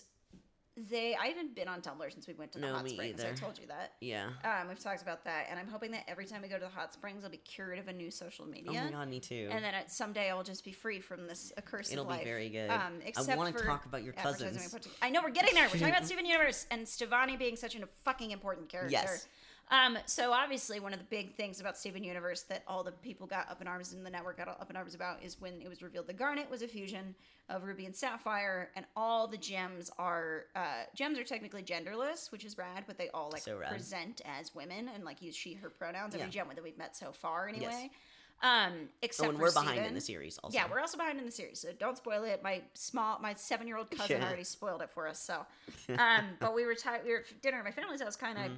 [0.76, 3.22] they, I haven't been on Tumblr since we went to the No, hot springs.
[3.22, 3.92] I told you that.
[4.00, 4.30] Yeah.
[4.44, 6.68] Um, we've talked about that, and I'm hoping that every time we go to the
[6.70, 8.80] hot springs, I'll be cured of a new social media.
[8.80, 9.48] Oh my god, me too.
[9.52, 12.20] And then someday I'll just be free from this accursed It'll life.
[12.20, 12.70] be very good.
[12.70, 14.74] Um, I except want to for talk about your cousins.
[15.00, 15.64] I know we're getting there.
[15.64, 18.92] We're talking about Steven Universe and Stevonnie being such a fucking important character.
[18.92, 19.28] Yes.
[19.70, 23.26] Um, so obviously one of the big things about Steven Universe that all the people
[23.26, 25.68] got up in arms and the network got up in arms about is when it
[25.68, 27.14] was revealed the Garnet was a fusion
[27.48, 32.44] of Ruby and Sapphire, and all the gems are uh, gems are technically genderless, which
[32.44, 35.68] is rad, but they all like So present as women and like use she her
[35.70, 36.14] pronouns.
[36.14, 36.30] Every Yeah.
[36.30, 37.88] gem that we've met so far, Yes.
[38.42, 39.88] Um, except Oh, and for we're behind Steven.
[39.88, 40.54] in the series also.
[40.54, 42.42] Yeah, we're also behind in the series, so don't spoil it.
[42.42, 44.26] My small, my seven-year-old cousin Yeah.
[44.26, 45.20] already spoiled it for us.
[45.20, 45.46] So,
[45.98, 48.44] um, but we were ti we were at dinner at my family's house, kind of,
[48.44, 48.54] Mm-hmm.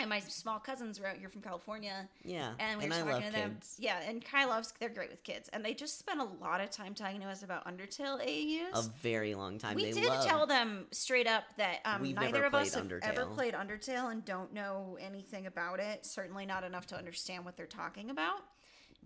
[0.00, 2.54] And my small cousins were out here from California, Yeah.
[2.58, 3.54] and we were talking to them.
[3.54, 3.76] kids.
[3.78, 4.72] Yeah, and Kai loves.
[4.80, 7.42] They're great with kids, and they just spent a lot of time talking to us
[7.42, 8.86] about Undertale AUs.
[8.86, 9.76] A very long time.
[9.76, 10.24] we they did love.
[10.26, 14.10] tell them straight up that um, We've neither of us played have ever played Undertale
[14.10, 16.04] and don't know anything about it.
[16.06, 18.40] Certainly not enough to understand what they're talking about.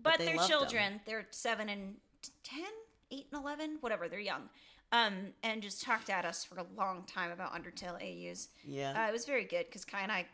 [0.01, 0.59] But, they they're loved 'em.
[0.59, 1.01] children.
[1.05, 2.63] They're seven and t- 10,
[3.11, 4.07] 8 and 11, whatever.
[4.07, 4.49] They're young.
[4.91, 8.49] Um, and just talked at us for a long time about Undertale AUs.
[8.63, 9.03] Yeah.
[9.05, 10.25] Uh, it was very good because Kai and I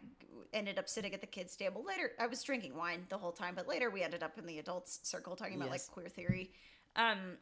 [0.53, 1.83] ended up sitting at the kids' table.
[1.85, 4.59] Later, I was drinking wine the whole time, but later we ended up in the
[4.59, 5.87] adults' circle talking about Yes.
[5.87, 6.51] like queer theory.
[6.95, 7.37] Um,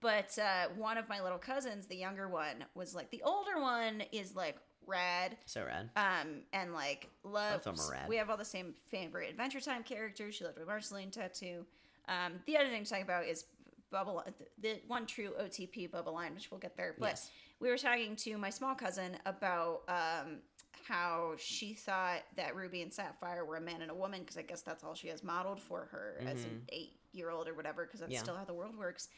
[0.00, 4.02] but uh, one of my little cousins, the younger one, was like the older one
[4.12, 4.56] is like
[4.86, 5.36] rad.
[5.46, 5.90] so rad.
[5.96, 7.64] Um, and like loves.
[7.64, 8.08] Both of 'em are rad.
[8.08, 10.34] We have all the same favorite Adventure Time characters.
[10.36, 11.66] She loved my Marceline tattoo.
[12.08, 13.44] Um, the other thing to talk about is
[13.90, 14.22] Bubble,
[14.58, 16.94] the one true OTP Bubbline, which we'll get there.
[16.98, 17.30] But Yes.
[17.58, 20.38] we were talking to my small cousin about um,
[20.86, 24.42] how she thought that Ruby and Sapphire were a man and a woman because I
[24.42, 27.84] guess that's all she has modeled for her as an eight year old or whatever
[27.84, 28.14] because that's Mm-hmm.
[28.16, 28.22] Yeah.
[28.22, 29.08] still how the world works.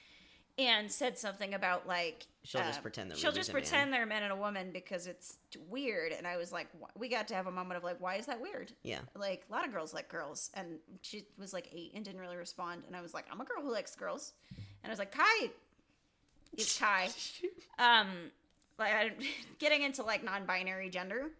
[0.58, 3.62] And said something about like She'll just um, pretend that she'll just a man.
[3.62, 5.38] pretend they're a man and a woman because it's
[5.70, 6.12] weird.
[6.12, 8.26] And I was like, wh- we got to have a moment of like, why is
[8.26, 8.70] that weird?
[8.82, 8.98] Yeah.
[9.16, 12.36] Like a lot of girls like girls, and she was like eight and didn't really
[12.36, 12.82] respond.
[12.86, 14.34] And I was like, I'm a girl who likes girls,
[14.84, 15.50] and I was like, Kai,
[16.58, 17.08] it's Kai.
[17.78, 18.08] um,
[18.78, 19.12] like I'm
[19.58, 21.30] getting into like non-binary gender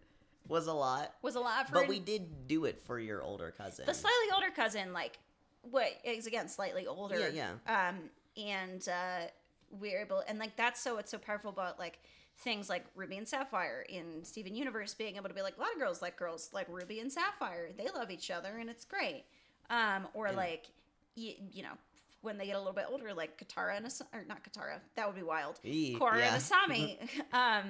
[0.47, 1.13] Was a lot.
[1.21, 3.85] was a lot for But we did do it for your older cousin.
[3.85, 5.19] the slightly older cousin, like
[5.61, 7.17] what is again slightly older.
[7.17, 7.89] Yeah, yeah.
[7.89, 9.27] Um, and uh,
[9.71, 11.99] we're able, and like that's so it's so powerful about like
[12.39, 15.71] things like Ruby and Sapphire in Steven Universe being able to be like a lot
[15.71, 17.69] of girls like girls like Ruby and Sapphire.
[17.77, 19.25] They love each other and it's great.
[19.69, 20.67] Um, or like
[21.15, 21.73] you, you know.
[22.21, 25.05] When they get a little bit older, like Katara and As- or not Katara, that
[25.07, 25.59] would be wild.
[25.65, 26.33] Eee, Korra yeah.
[26.33, 26.97] and Asami.
[27.33, 27.65] um,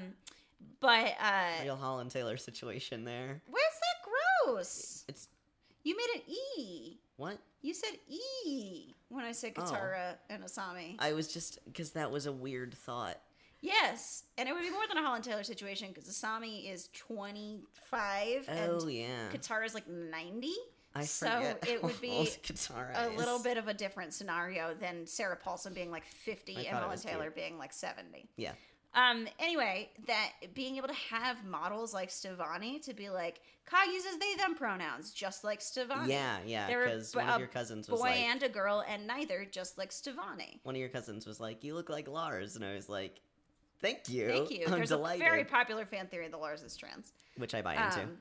[0.80, 3.42] but uh, Real Holland Taylor situation there.
[3.50, 5.06] where's that gross?
[5.08, 5.28] It's
[5.84, 6.98] You made an E.
[7.18, 7.38] what?
[7.62, 9.62] You said E when I said Oh.
[9.62, 10.96] Katara and Asami.
[11.00, 13.18] I was just because that was a weird thought.
[13.62, 16.90] yes, and it would be more than a Holland Taylor situation because Asami is
[17.92, 18.52] 25 Oh
[18.82, 19.64] and yeah.
[19.64, 20.52] is like 90.
[20.96, 22.30] I so it would be
[22.96, 26.68] a little bit of a different scenario than Sarah Paulson being like 50 I and
[26.68, 27.36] thought it Holland Taylor cute.
[27.36, 28.30] being like 70.
[28.38, 28.52] Yeah.
[28.96, 34.18] Um, anyway, that being able to have models like Stevonnie to be like, Kai uses
[34.18, 36.10] they them pronouns, just like Stevonnie.
[36.10, 39.08] Yeah, yeah, because one of your cousins was like Boy like, and a girl, and
[39.08, 40.60] neither, just like Stevonnie.
[40.64, 43.22] one of your cousins was like, "You look like Lars," and I was like,
[43.82, 44.66] "Thank you, Thank you.
[44.68, 47.14] I'm There's delighted." a very popular fan theory that Lars is trans.
[47.38, 48.02] Which I buy into.
[48.02, 48.18] Um,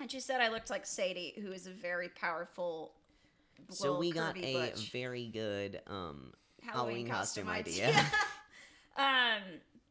[0.00, 2.92] and she said I looked like Sadie, who is a very powerful.
[3.68, 6.32] so we got a butch very good um,
[6.62, 7.88] Halloween, Halloween costume idea.
[7.88, 8.06] idea.
[8.96, 9.42] um,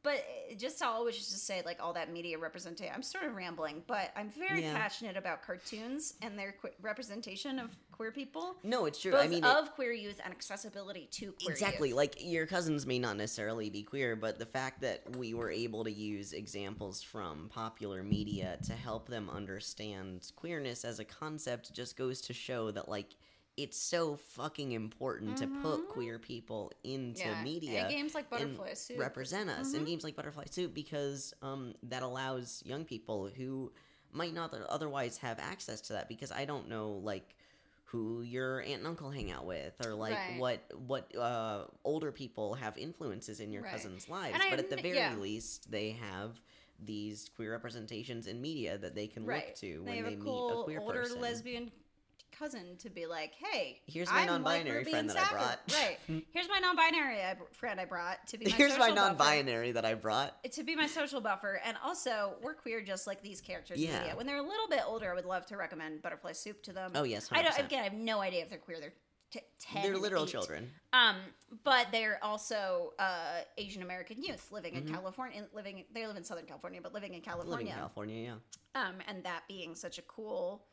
[0.03, 0.15] but
[0.51, 2.93] uh, just all which is to say, like all that media representation.
[2.95, 4.73] I'm sort of rambling, but I'm very Yeah.
[4.77, 9.15] passionate about cartoons and their que- representation of queer people, no, it's true.
[9.17, 11.97] I mean, it- of queer youth and accessibility to queer exactly youth.
[11.97, 15.83] like your cousins may not necessarily be queer but the fact that we were able
[15.83, 21.97] to use examples from popular media to help them understand queerness as a concept just
[21.97, 23.15] goes to show that like
[23.63, 27.29] it's so fucking important to put queer people into Mm-hmm.
[27.37, 28.99] Yeah, media and games like Butterfly Soup.
[28.99, 29.77] represent us Mm-hmm.
[29.79, 33.71] in games like butterfly soup because um, that allows young people who
[34.11, 37.35] might not otherwise have access to that because i don't know like
[37.91, 40.39] who your aunt and uncle hang out with or like Right.
[40.39, 43.71] what what uh, older people have influences in your Right.
[43.73, 45.15] cousins lives And I but at the very yeah.
[45.15, 46.39] least they have
[46.83, 49.47] these queer representations in media that they can right.
[49.47, 51.71] look to they when they meet cool a queer older person lesbian
[52.39, 55.59] cousin to be like, "Hey, Here's my I'm non-binary like friend that I brought.
[55.73, 55.97] right.
[56.31, 59.07] Here's my non-binary I friend I brought to be my here's my social buffer.
[59.09, 63.21] non-binary that i brought to be my social buffer and also we're queer just like
[63.21, 63.99] these characters Yeah.
[63.99, 66.73] media when they're a little bit older i would love to recommend butterfly soup to
[66.73, 67.37] them oh yes 100%.
[67.37, 68.93] i don't again i have no idea if they're queer they're
[69.31, 70.29] t- 10 they're literal eight.
[70.29, 71.15] children um
[71.63, 74.93] but they're also uh asian american youth living in Mhm.
[74.93, 78.21] california living they live in southern california but living in living california in california
[78.75, 80.65] yeah um, and that being such a cool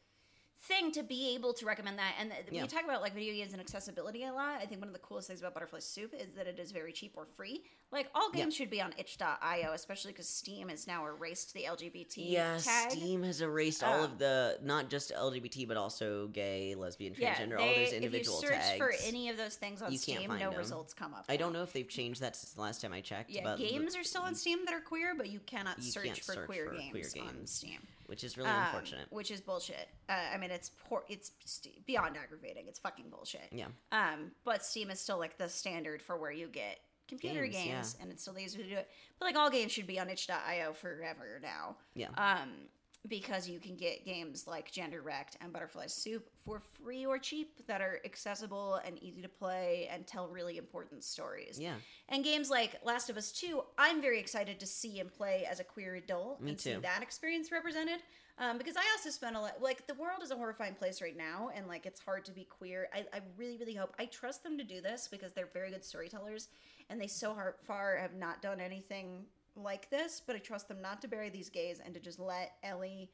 [0.58, 2.14] thing to be able to recommend that.
[2.18, 2.62] And th- Yeah.
[2.62, 4.60] we talk about like video games and accessibility a lot.
[4.60, 6.92] I think one of the coolest things about Butterfly Soup is that it is very
[6.92, 7.62] cheap or free.
[7.92, 8.40] Like all Yeah.
[8.42, 12.90] games should be on itch.io, especially because Steam has now erased the LGBT Yeah, tag.
[12.90, 17.34] Steam has erased all Um, of the not just LGBT but also gay, lesbian, Yeah,
[17.34, 18.50] transgender, all those individual tags.
[18.50, 19.00] if you search tags.
[19.02, 20.54] for any of those things on Steam, no them.
[20.58, 21.26] results come up.
[21.28, 23.30] I don't know if they've changed that since the last time I checked.
[23.30, 26.20] Yeah, but games are still on Steam that are queer, but you cannot You search
[26.22, 27.46] for, search queer, for games queer on.
[27.46, 27.86] Steam.
[28.06, 29.06] Which is really Um, unfortunate.
[29.10, 29.88] Which is bullshit.
[30.08, 31.04] Uh, I mean, it's poor.
[31.08, 32.66] It's st- beyond aggravating.
[32.68, 33.48] It's fucking bullshit.
[33.52, 37.54] Yeah, Um, but Steam is still like the standard for where you get computer Games,
[37.64, 38.02] games, yeah.
[38.02, 38.90] and it's still leaves you to do it.
[39.18, 41.76] But like all games should be on itch.io forever now.
[41.94, 42.08] yeah.
[42.16, 42.68] Um,
[43.08, 47.66] because you can get games like Gender Wrecked and Butterfly Soup for free or cheap
[47.66, 51.58] that are accessible and easy to play and tell really important stories.
[51.60, 51.74] yeah,
[52.08, 55.60] And games like Last of Us 2, I'm very excited to see and play as
[55.60, 58.02] a queer adult Me and see that experience represented.
[58.38, 61.16] Um, because I also spent a lot, like, the world is a horrifying place right
[61.16, 62.86] now, and, like, it's hard to be queer.
[62.92, 65.82] I, I really, really hope, I trust them to do this because they're very good
[65.82, 66.48] storytellers,
[66.90, 69.24] and they so hard, far have not done anything
[69.56, 72.52] like this, but I trust them not to bury these gays and to just let
[72.62, 73.10] Ellie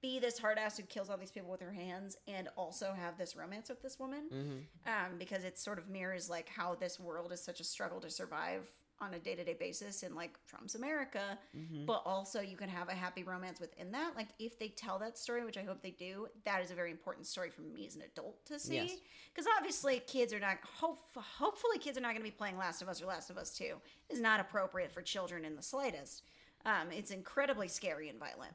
[0.00, 3.18] be this hard ass who kills all these people with her hands and also have
[3.18, 4.22] this romance with this woman.
[4.30, 4.58] Hmm
[4.88, 8.10] um, because it sort of mirrors like how this world is such a struggle to
[8.10, 8.68] survive
[9.00, 12.94] on a day-to-day basis in like Trump's America, hmm but also you can have a
[12.94, 14.14] happy romance within that.
[14.16, 16.90] Like if they tell that story, which I hope they do, that is a very
[16.90, 18.74] important story for me as an adult to see.
[18.74, 18.92] Yes.
[19.32, 22.82] Because obviously kids are not hope, hopefully kids are not going to be playing Last
[22.82, 23.76] of Us or Last of Us Two.
[24.10, 26.22] Is not appropriate for children in the slightest.
[26.66, 28.52] Um, it's incredibly scary and violent.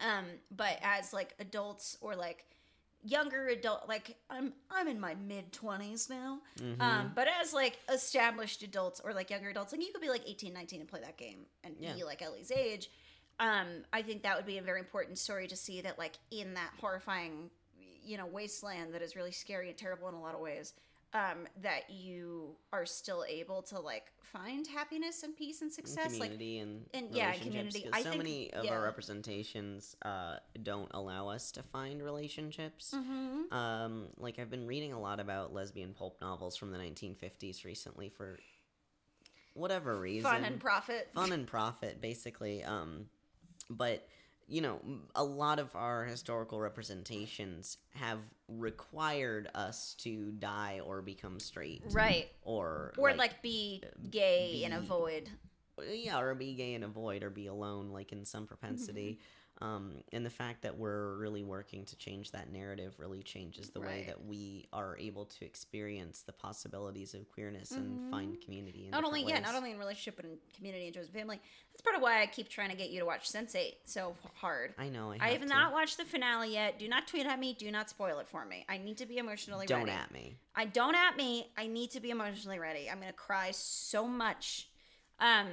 [0.00, 2.44] Um, but as like adults or like
[3.04, 6.80] younger adult like i'm i'm in my mid 20s now Mm-hmm.
[6.80, 10.22] um but as like established adults or like younger adults like you could be like
[10.26, 11.94] 18 19 and play that game and Yeah.
[11.94, 12.90] be like ellie's age
[13.40, 16.54] um i think that would be a very important story to see that like in
[16.54, 17.50] that horrifying
[18.04, 20.74] you know wasteland that is really scary and terrible in a lot of ways
[21.14, 26.30] um that you are still able to like find happiness and peace and success like
[26.32, 27.88] community and, and- yeah, and relationships, community.
[27.92, 28.72] I so think- many of yeah.
[28.72, 32.94] our representations uh, don't allow us to find relationships.
[32.96, 33.52] mhm.
[33.52, 38.08] Um, like I've been reading a lot about lesbian pulp novels from the 1950s recently
[38.08, 38.38] for
[39.54, 40.30] whatever reason.
[40.30, 43.04] fun and profit fun and profit basically um
[43.68, 44.08] but
[44.48, 44.80] you know
[45.14, 48.18] a lot of our historical representations have
[48.48, 51.82] required us to die or become straight.
[51.90, 52.28] Right.
[52.42, 55.28] Or or like, be gay and be- avoid.
[55.90, 59.12] Yeah or be gay and avoid or be alone like in some propensity.
[59.12, 59.22] Mm-hmm.
[59.62, 63.80] Um and the fact that we're really working to change that narrative really changes the
[63.80, 68.84] way that we are able to experience the possibilities of queerness and find community in
[68.92, 69.00] Mm-hmm.
[69.00, 71.40] not only different yeah not only in relationship but in community and chosen family
[71.72, 74.74] that's part of why i keep trying to get you to watch sense8 so hard
[74.78, 75.54] i know i I have, have to.
[75.54, 76.78] not watched the finale yet.
[76.78, 77.54] Do not tweet at me.
[77.58, 78.64] Do not spoil it for me.
[78.68, 79.92] I need to be emotionally don't ready.
[79.92, 81.50] at me I don't at me.
[81.56, 82.90] I need to be emotionally ready.
[82.90, 84.68] I'm gonna cry so much.
[85.22, 85.46] Um,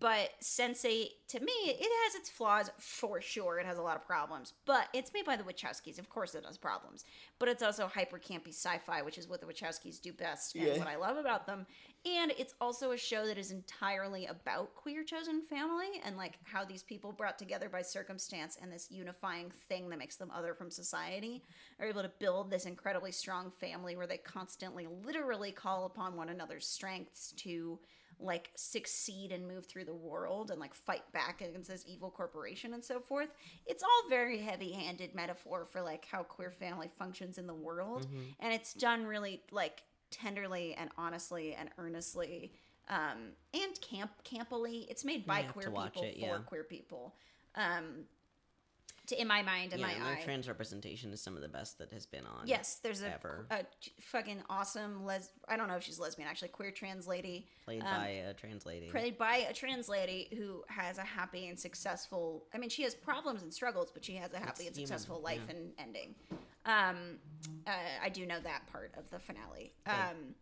[0.00, 3.58] but Sense8, to me, it has its flaws for sure.
[3.58, 5.98] It has a lot of problems, but it's made by the Wachowskis.
[5.98, 7.04] Of course, it has problems,
[7.38, 10.78] but it's also hyper campy sci-fi, which is what the Wachowskis do best and Yeah.
[10.78, 11.66] what I love about them.
[12.06, 16.64] And it's also a show that is entirely about queer chosen family and like how
[16.64, 20.70] these people brought together by circumstance and this unifying thing that makes them other from
[20.70, 21.44] society
[21.78, 26.30] are able to build this incredibly strong family where they constantly, literally call upon one
[26.30, 27.78] another's strengths to
[28.20, 32.74] like succeed and move through the world and like fight back against this evil corporation
[32.74, 33.28] and so forth.
[33.66, 38.20] It's all very heavy-handed metaphor for like how queer family functions in the world Mm-hmm.
[38.40, 42.52] and it's done really like tenderly and honestly and earnestly
[42.88, 44.86] um and camp campily.
[44.88, 47.14] It's made by queer people it, for queer people.
[47.56, 48.04] Um
[49.08, 50.20] to, in my mind, in yeah, my and eye.
[50.24, 52.46] trans representation is some of the best that has been on.
[52.46, 53.46] Yes, there's a, ever.
[53.50, 53.64] a
[54.00, 55.30] fucking awesome les.
[55.48, 58.64] I don't know if she's lesbian, actually, queer trans lady, played um, by a trans
[58.64, 58.88] lady.
[58.88, 62.44] played by a trans lady who has a happy and successful.
[62.54, 65.20] I mean, she has problems and struggles, but she has a happy and human, successful
[65.20, 65.54] life yeah.
[65.54, 66.14] and ending.
[66.66, 67.18] Um,
[67.66, 69.72] uh, I do know that part of the finale.
[69.86, 70.34] Um,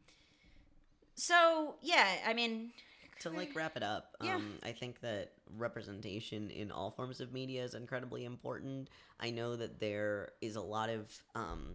[1.15, 2.73] so yeah, I mean,
[3.21, 4.37] to like wrap it up Yeah.
[4.37, 8.89] um, i think that representation in all forms of media is incredibly important.
[9.21, 11.75] I know that there is a lot of um,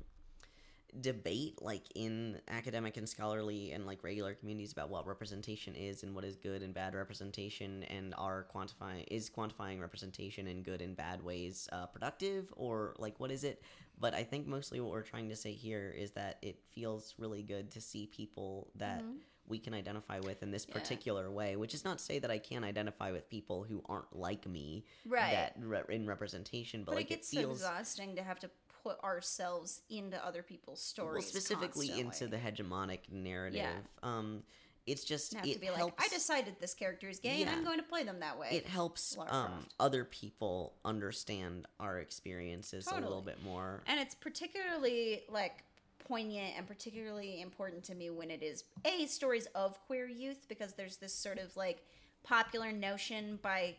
[1.02, 6.16] debate like in academic and scholarly and like regular communities about what representation is and
[6.16, 10.96] what is good and bad representation and are quantifying is quantifying representation in good and
[10.96, 13.62] bad ways uh, productive or like what is it?
[14.00, 17.44] But i think mostly what we're trying to say here is that it feels really
[17.44, 19.04] good to see people that
[19.48, 20.78] we can identify with in this Mm-hmm.
[20.78, 20.82] Yeah.
[20.84, 24.16] particular way which is not to say that i can't identify with people who aren't
[24.16, 25.32] like me Right.
[25.32, 28.50] that re- in representation but, but like it gets feels so exhausting to have to
[28.84, 32.00] put ourselves into other people's stories, well, specifically constantly.
[32.00, 34.44] into the hegemonic narrative um
[34.86, 37.66] it's just have it to be like, I decided this character is gay, and I'm
[37.66, 38.48] going to play them that way.
[38.52, 45.24] it helps um other people understand our experiences a little bit more and it's particularly
[45.30, 45.64] like
[46.08, 50.74] poignant and particularly important to me when it is a stories of queer youth because
[50.74, 51.84] there's this sort of like
[52.24, 53.76] popular notion by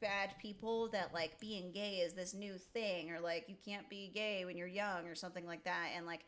[0.00, 4.10] bad people that like being gay is this new thing or like you can't be
[4.14, 6.24] gay when you're young or something like that and like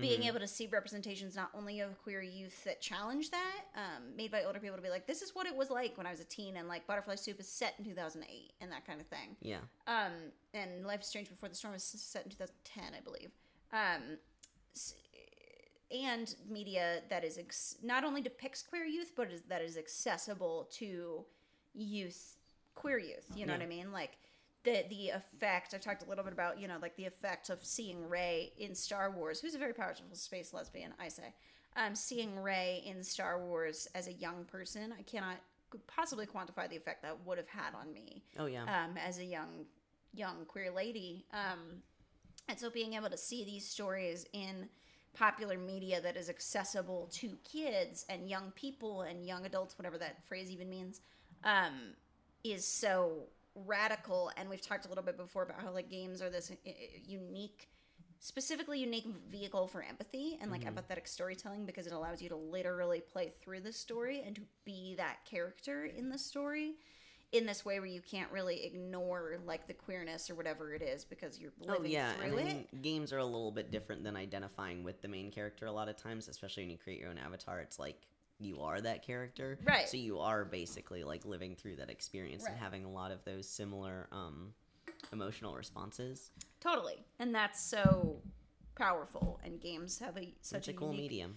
[0.00, 0.26] being Mhm.
[0.28, 4.44] able to see representations not only of queer youth that challenge that um, made by
[4.44, 6.24] older people to be like this is what it was like when i was a
[6.24, 9.58] teen and like butterfly soup is set in 2008 and that kind of thing yeah
[9.86, 10.12] um,
[10.54, 13.30] and Life is Strange Before the Storm is set in 2010, I believe.
[13.72, 14.18] Um,
[15.90, 20.68] and media that is ex- not only depicts queer youth, but is, that is accessible
[20.72, 21.24] to
[21.74, 22.36] youth,
[22.74, 23.26] queer youth.
[23.34, 23.92] You know what I mean?
[23.92, 24.18] Like
[24.64, 25.74] the the effect.
[25.74, 28.74] I've talked a little bit about you know like the effect of seeing Rey in
[28.74, 31.34] Star Wars, who's a very powerful space lesbian, I say.
[31.76, 35.36] Um, seeing Rey in Star Wars as a young person, I cannot
[35.86, 39.24] possibly quantify the effect that would have had on me oh yeah um, as a
[39.24, 39.64] young
[40.12, 41.80] young queer lady um,
[42.50, 44.68] and so being able to see these stories in
[45.14, 50.24] popular media that is accessible to kids and young people and young adults whatever that
[50.26, 51.00] phrase even means
[51.44, 51.94] um,
[52.44, 53.24] is so
[53.54, 54.30] radical.
[54.36, 56.72] And we've talked a little bit before about how like games are this uh, uh,
[57.06, 57.68] unique
[58.22, 63.00] specifically unique vehicle for empathy and like empathetic storytelling because it allows you to literally
[63.00, 66.74] play through the story and to be that character in the story
[67.32, 71.04] in this way where you can't really ignore like the queerness or whatever it is
[71.04, 72.44] because you're Oh living yeah, through and I it.
[72.72, 75.88] mean, games are a little bit different than identifying with the main character a lot
[75.88, 77.60] of times, especially when you create your own avatar.
[77.60, 77.96] It's like
[78.40, 79.88] you are that character, Right.
[79.88, 83.46] So you are basically like living through that experience and having a lot of those
[83.48, 84.52] similar um,
[85.12, 86.30] emotional responses.
[86.58, 88.22] Totally, and that's so
[88.74, 89.38] powerful.
[89.44, 91.36] And games have a such Such a cool unique- medium.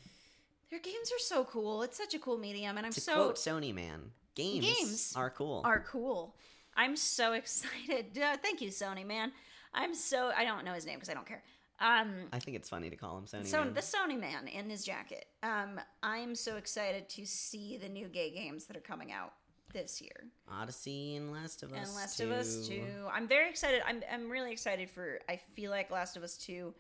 [0.70, 1.84] Their games are so cool.
[1.84, 5.30] It's such a cool medium, and I'm To so quote Sony, man, games, Games are
[5.30, 5.62] cool.
[5.66, 6.36] are cool.
[6.76, 8.18] I'm so excited.
[8.18, 9.32] Uh, thank you, Sony man.
[9.74, 11.44] I'm so I don't know his name because I don't care.
[11.80, 13.46] Um, I think it's funny to call him Sony.
[13.46, 13.74] so man.
[13.74, 15.26] the Sony man in his jacket.
[15.42, 19.34] Um, I'm so excited to see the new gay games that are coming out
[19.74, 20.28] this year.
[20.52, 21.88] Odyssey and Last of Us.
[21.88, 22.84] and Last of Us 2.
[23.12, 23.82] I'm very excited.
[23.88, 26.74] I'm I'm really excited for I feel like Last of Us 2.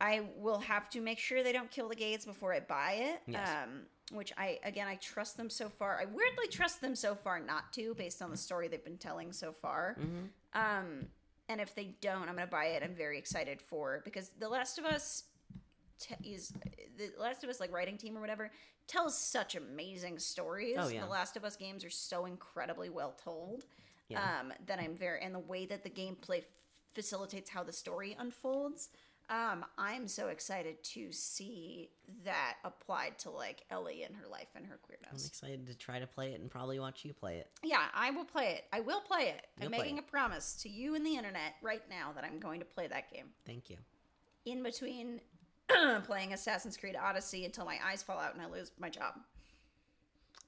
[0.00, 3.20] I will have to make sure they don't kill the gays before I buy it.
[3.26, 3.48] Yes.
[3.64, 3.80] Um
[4.10, 5.98] which I again I trust them so far.
[6.00, 9.32] I weirdly trust them so far not to based on the story they've been telling
[9.32, 9.96] so far.
[10.00, 10.28] Mhm.
[10.54, 11.08] Um
[11.50, 12.82] and if they don't, I'm going to buy it.
[12.82, 15.24] I'm very excited for because The Last of Us
[15.98, 16.52] t- is
[16.98, 18.50] the Last of Us like writing team or whatever
[18.86, 20.76] tells such amazing stories.
[20.78, 21.00] Oh, yeah.
[21.00, 23.64] The Last of Us games are so incredibly well told
[24.08, 24.40] Yeah.
[24.40, 26.44] um, that I'm very and the way that the gameplay f-
[26.92, 28.90] facilitates how the story unfolds.
[29.30, 31.90] Um, I'm so excited to see
[32.24, 35.08] that applied to like Ellie and her life and her queerness.
[35.22, 37.50] I'm excited to try to play it and probably watch you play it.
[37.62, 38.64] Yeah, I will play it.
[38.72, 39.46] I will play it.
[39.58, 40.04] I'm You'll play making it.
[40.08, 43.12] a promise to you and the internet right now that I'm going to play that
[43.12, 43.26] game.
[43.44, 43.76] Thank you.
[44.46, 45.20] In between
[46.04, 49.14] playing Assassin's Creed Odyssey until my eyes fall out and I lose my job.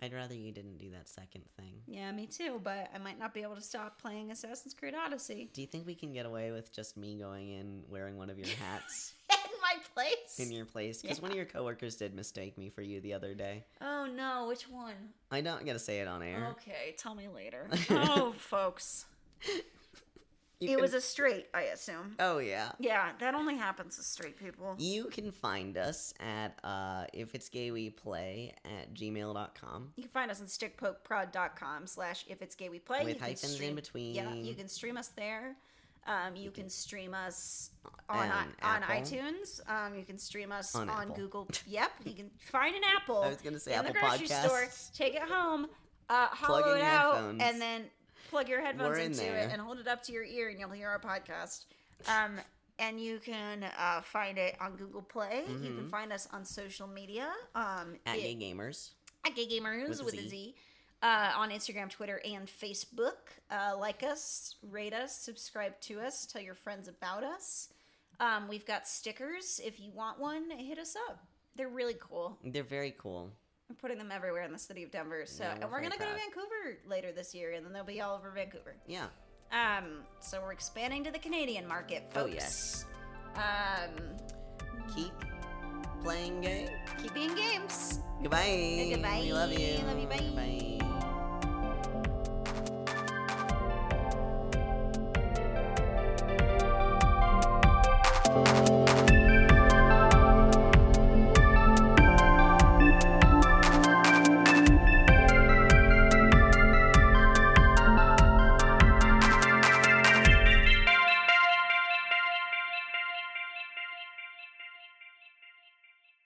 [0.02, 1.82] I'd rather you didn't do that second thing.
[1.86, 5.50] Yeah, me too, but I might not be able to stop playing Assassin's Creed Odyssey.
[5.52, 8.38] Do you think we can get away with just me going in wearing one of
[8.38, 10.38] your hats In my place?
[10.38, 11.02] in your place?
[11.02, 13.64] Because one of your coworkers did mistake me for you the other day.
[13.82, 14.94] Oh no, which one?
[15.30, 16.48] I don't gotta say it on air.
[16.52, 17.68] Okay, tell me later.
[17.90, 19.04] oh, folks.
[20.60, 22.16] You it can- was a straight, I assume.
[22.18, 22.72] Oh yeah.
[22.78, 24.74] Yeah, that only happens to straight people.
[24.78, 29.92] You can find us at uh, if it's gay we play at gmail.com.
[29.96, 33.00] You can find us on stickpokeprod.com slash if it's gay we play.
[33.00, 34.14] With You can hyphens in between.
[34.14, 35.56] Yeah, you can stream us there.
[36.06, 37.70] Um, you, can, stream us
[38.08, 39.60] on, On on, iTunes.
[39.68, 41.46] Um, you can stream us On on, Google.
[41.66, 43.18] Yep, you can find an Apple.
[43.22, 44.46] I was gonna say in Apple the grocery Podcasts.
[44.46, 44.68] store.
[44.94, 45.66] Take it home,
[46.08, 47.42] uh, Plug hollow in it your out, headphones.
[47.42, 47.84] and then
[48.30, 49.36] plug your headphones in into there.
[49.38, 51.64] it and hold it up to your ear, and you'll hear our podcast.
[52.08, 52.32] Um,
[52.78, 55.42] and you can uh, find it on Google Play.
[55.48, 57.28] You can find us on social media.
[57.54, 57.94] Um, Mm-hmm.
[58.06, 58.90] At it- Gay Gamers.
[59.26, 60.28] at Gay Gamers With with, a a Z.
[60.28, 60.54] Z.
[61.02, 63.16] Uh, on Instagram, Twitter, and Facebook.
[63.50, 67.68] Uh, like us, rate us, subscribe to us, tell your friends about us.
[68.20, 69.60] Um, we've got stickers.
[69.64, 71.24] If you want one, hit us up.
[71.56, 72.38] They're really cool.
[72.44, 73.32] They're very cool.
[73.70, 75.22] I'm putting them everywhere in the city of Denver.
[75.26, 76.14] So, Yeah, we're and we're gonna go to.
[76.14, 78.74] Vancouver later this year, and then they'll be all over Vancouver.
[78.88, 79.06] Yeah.
[79.52, 82.30] Um, so we're expanding to the Canadian market, folks.
[82.30, 82.86] Oh, yes.
[83.36, 84.16] Um,
[84.94, 85.12] Keep
[86.02, 86.70] playing games.
[87.00, 88.00] keep being games.
[88.22, 88.88] Goodbye.
[88.92, 89.20] Goodbye.
[89.22, 89.78] We love you.
[89.86, 90.30] Love you, bye.
[90.34, 90.86] Bye.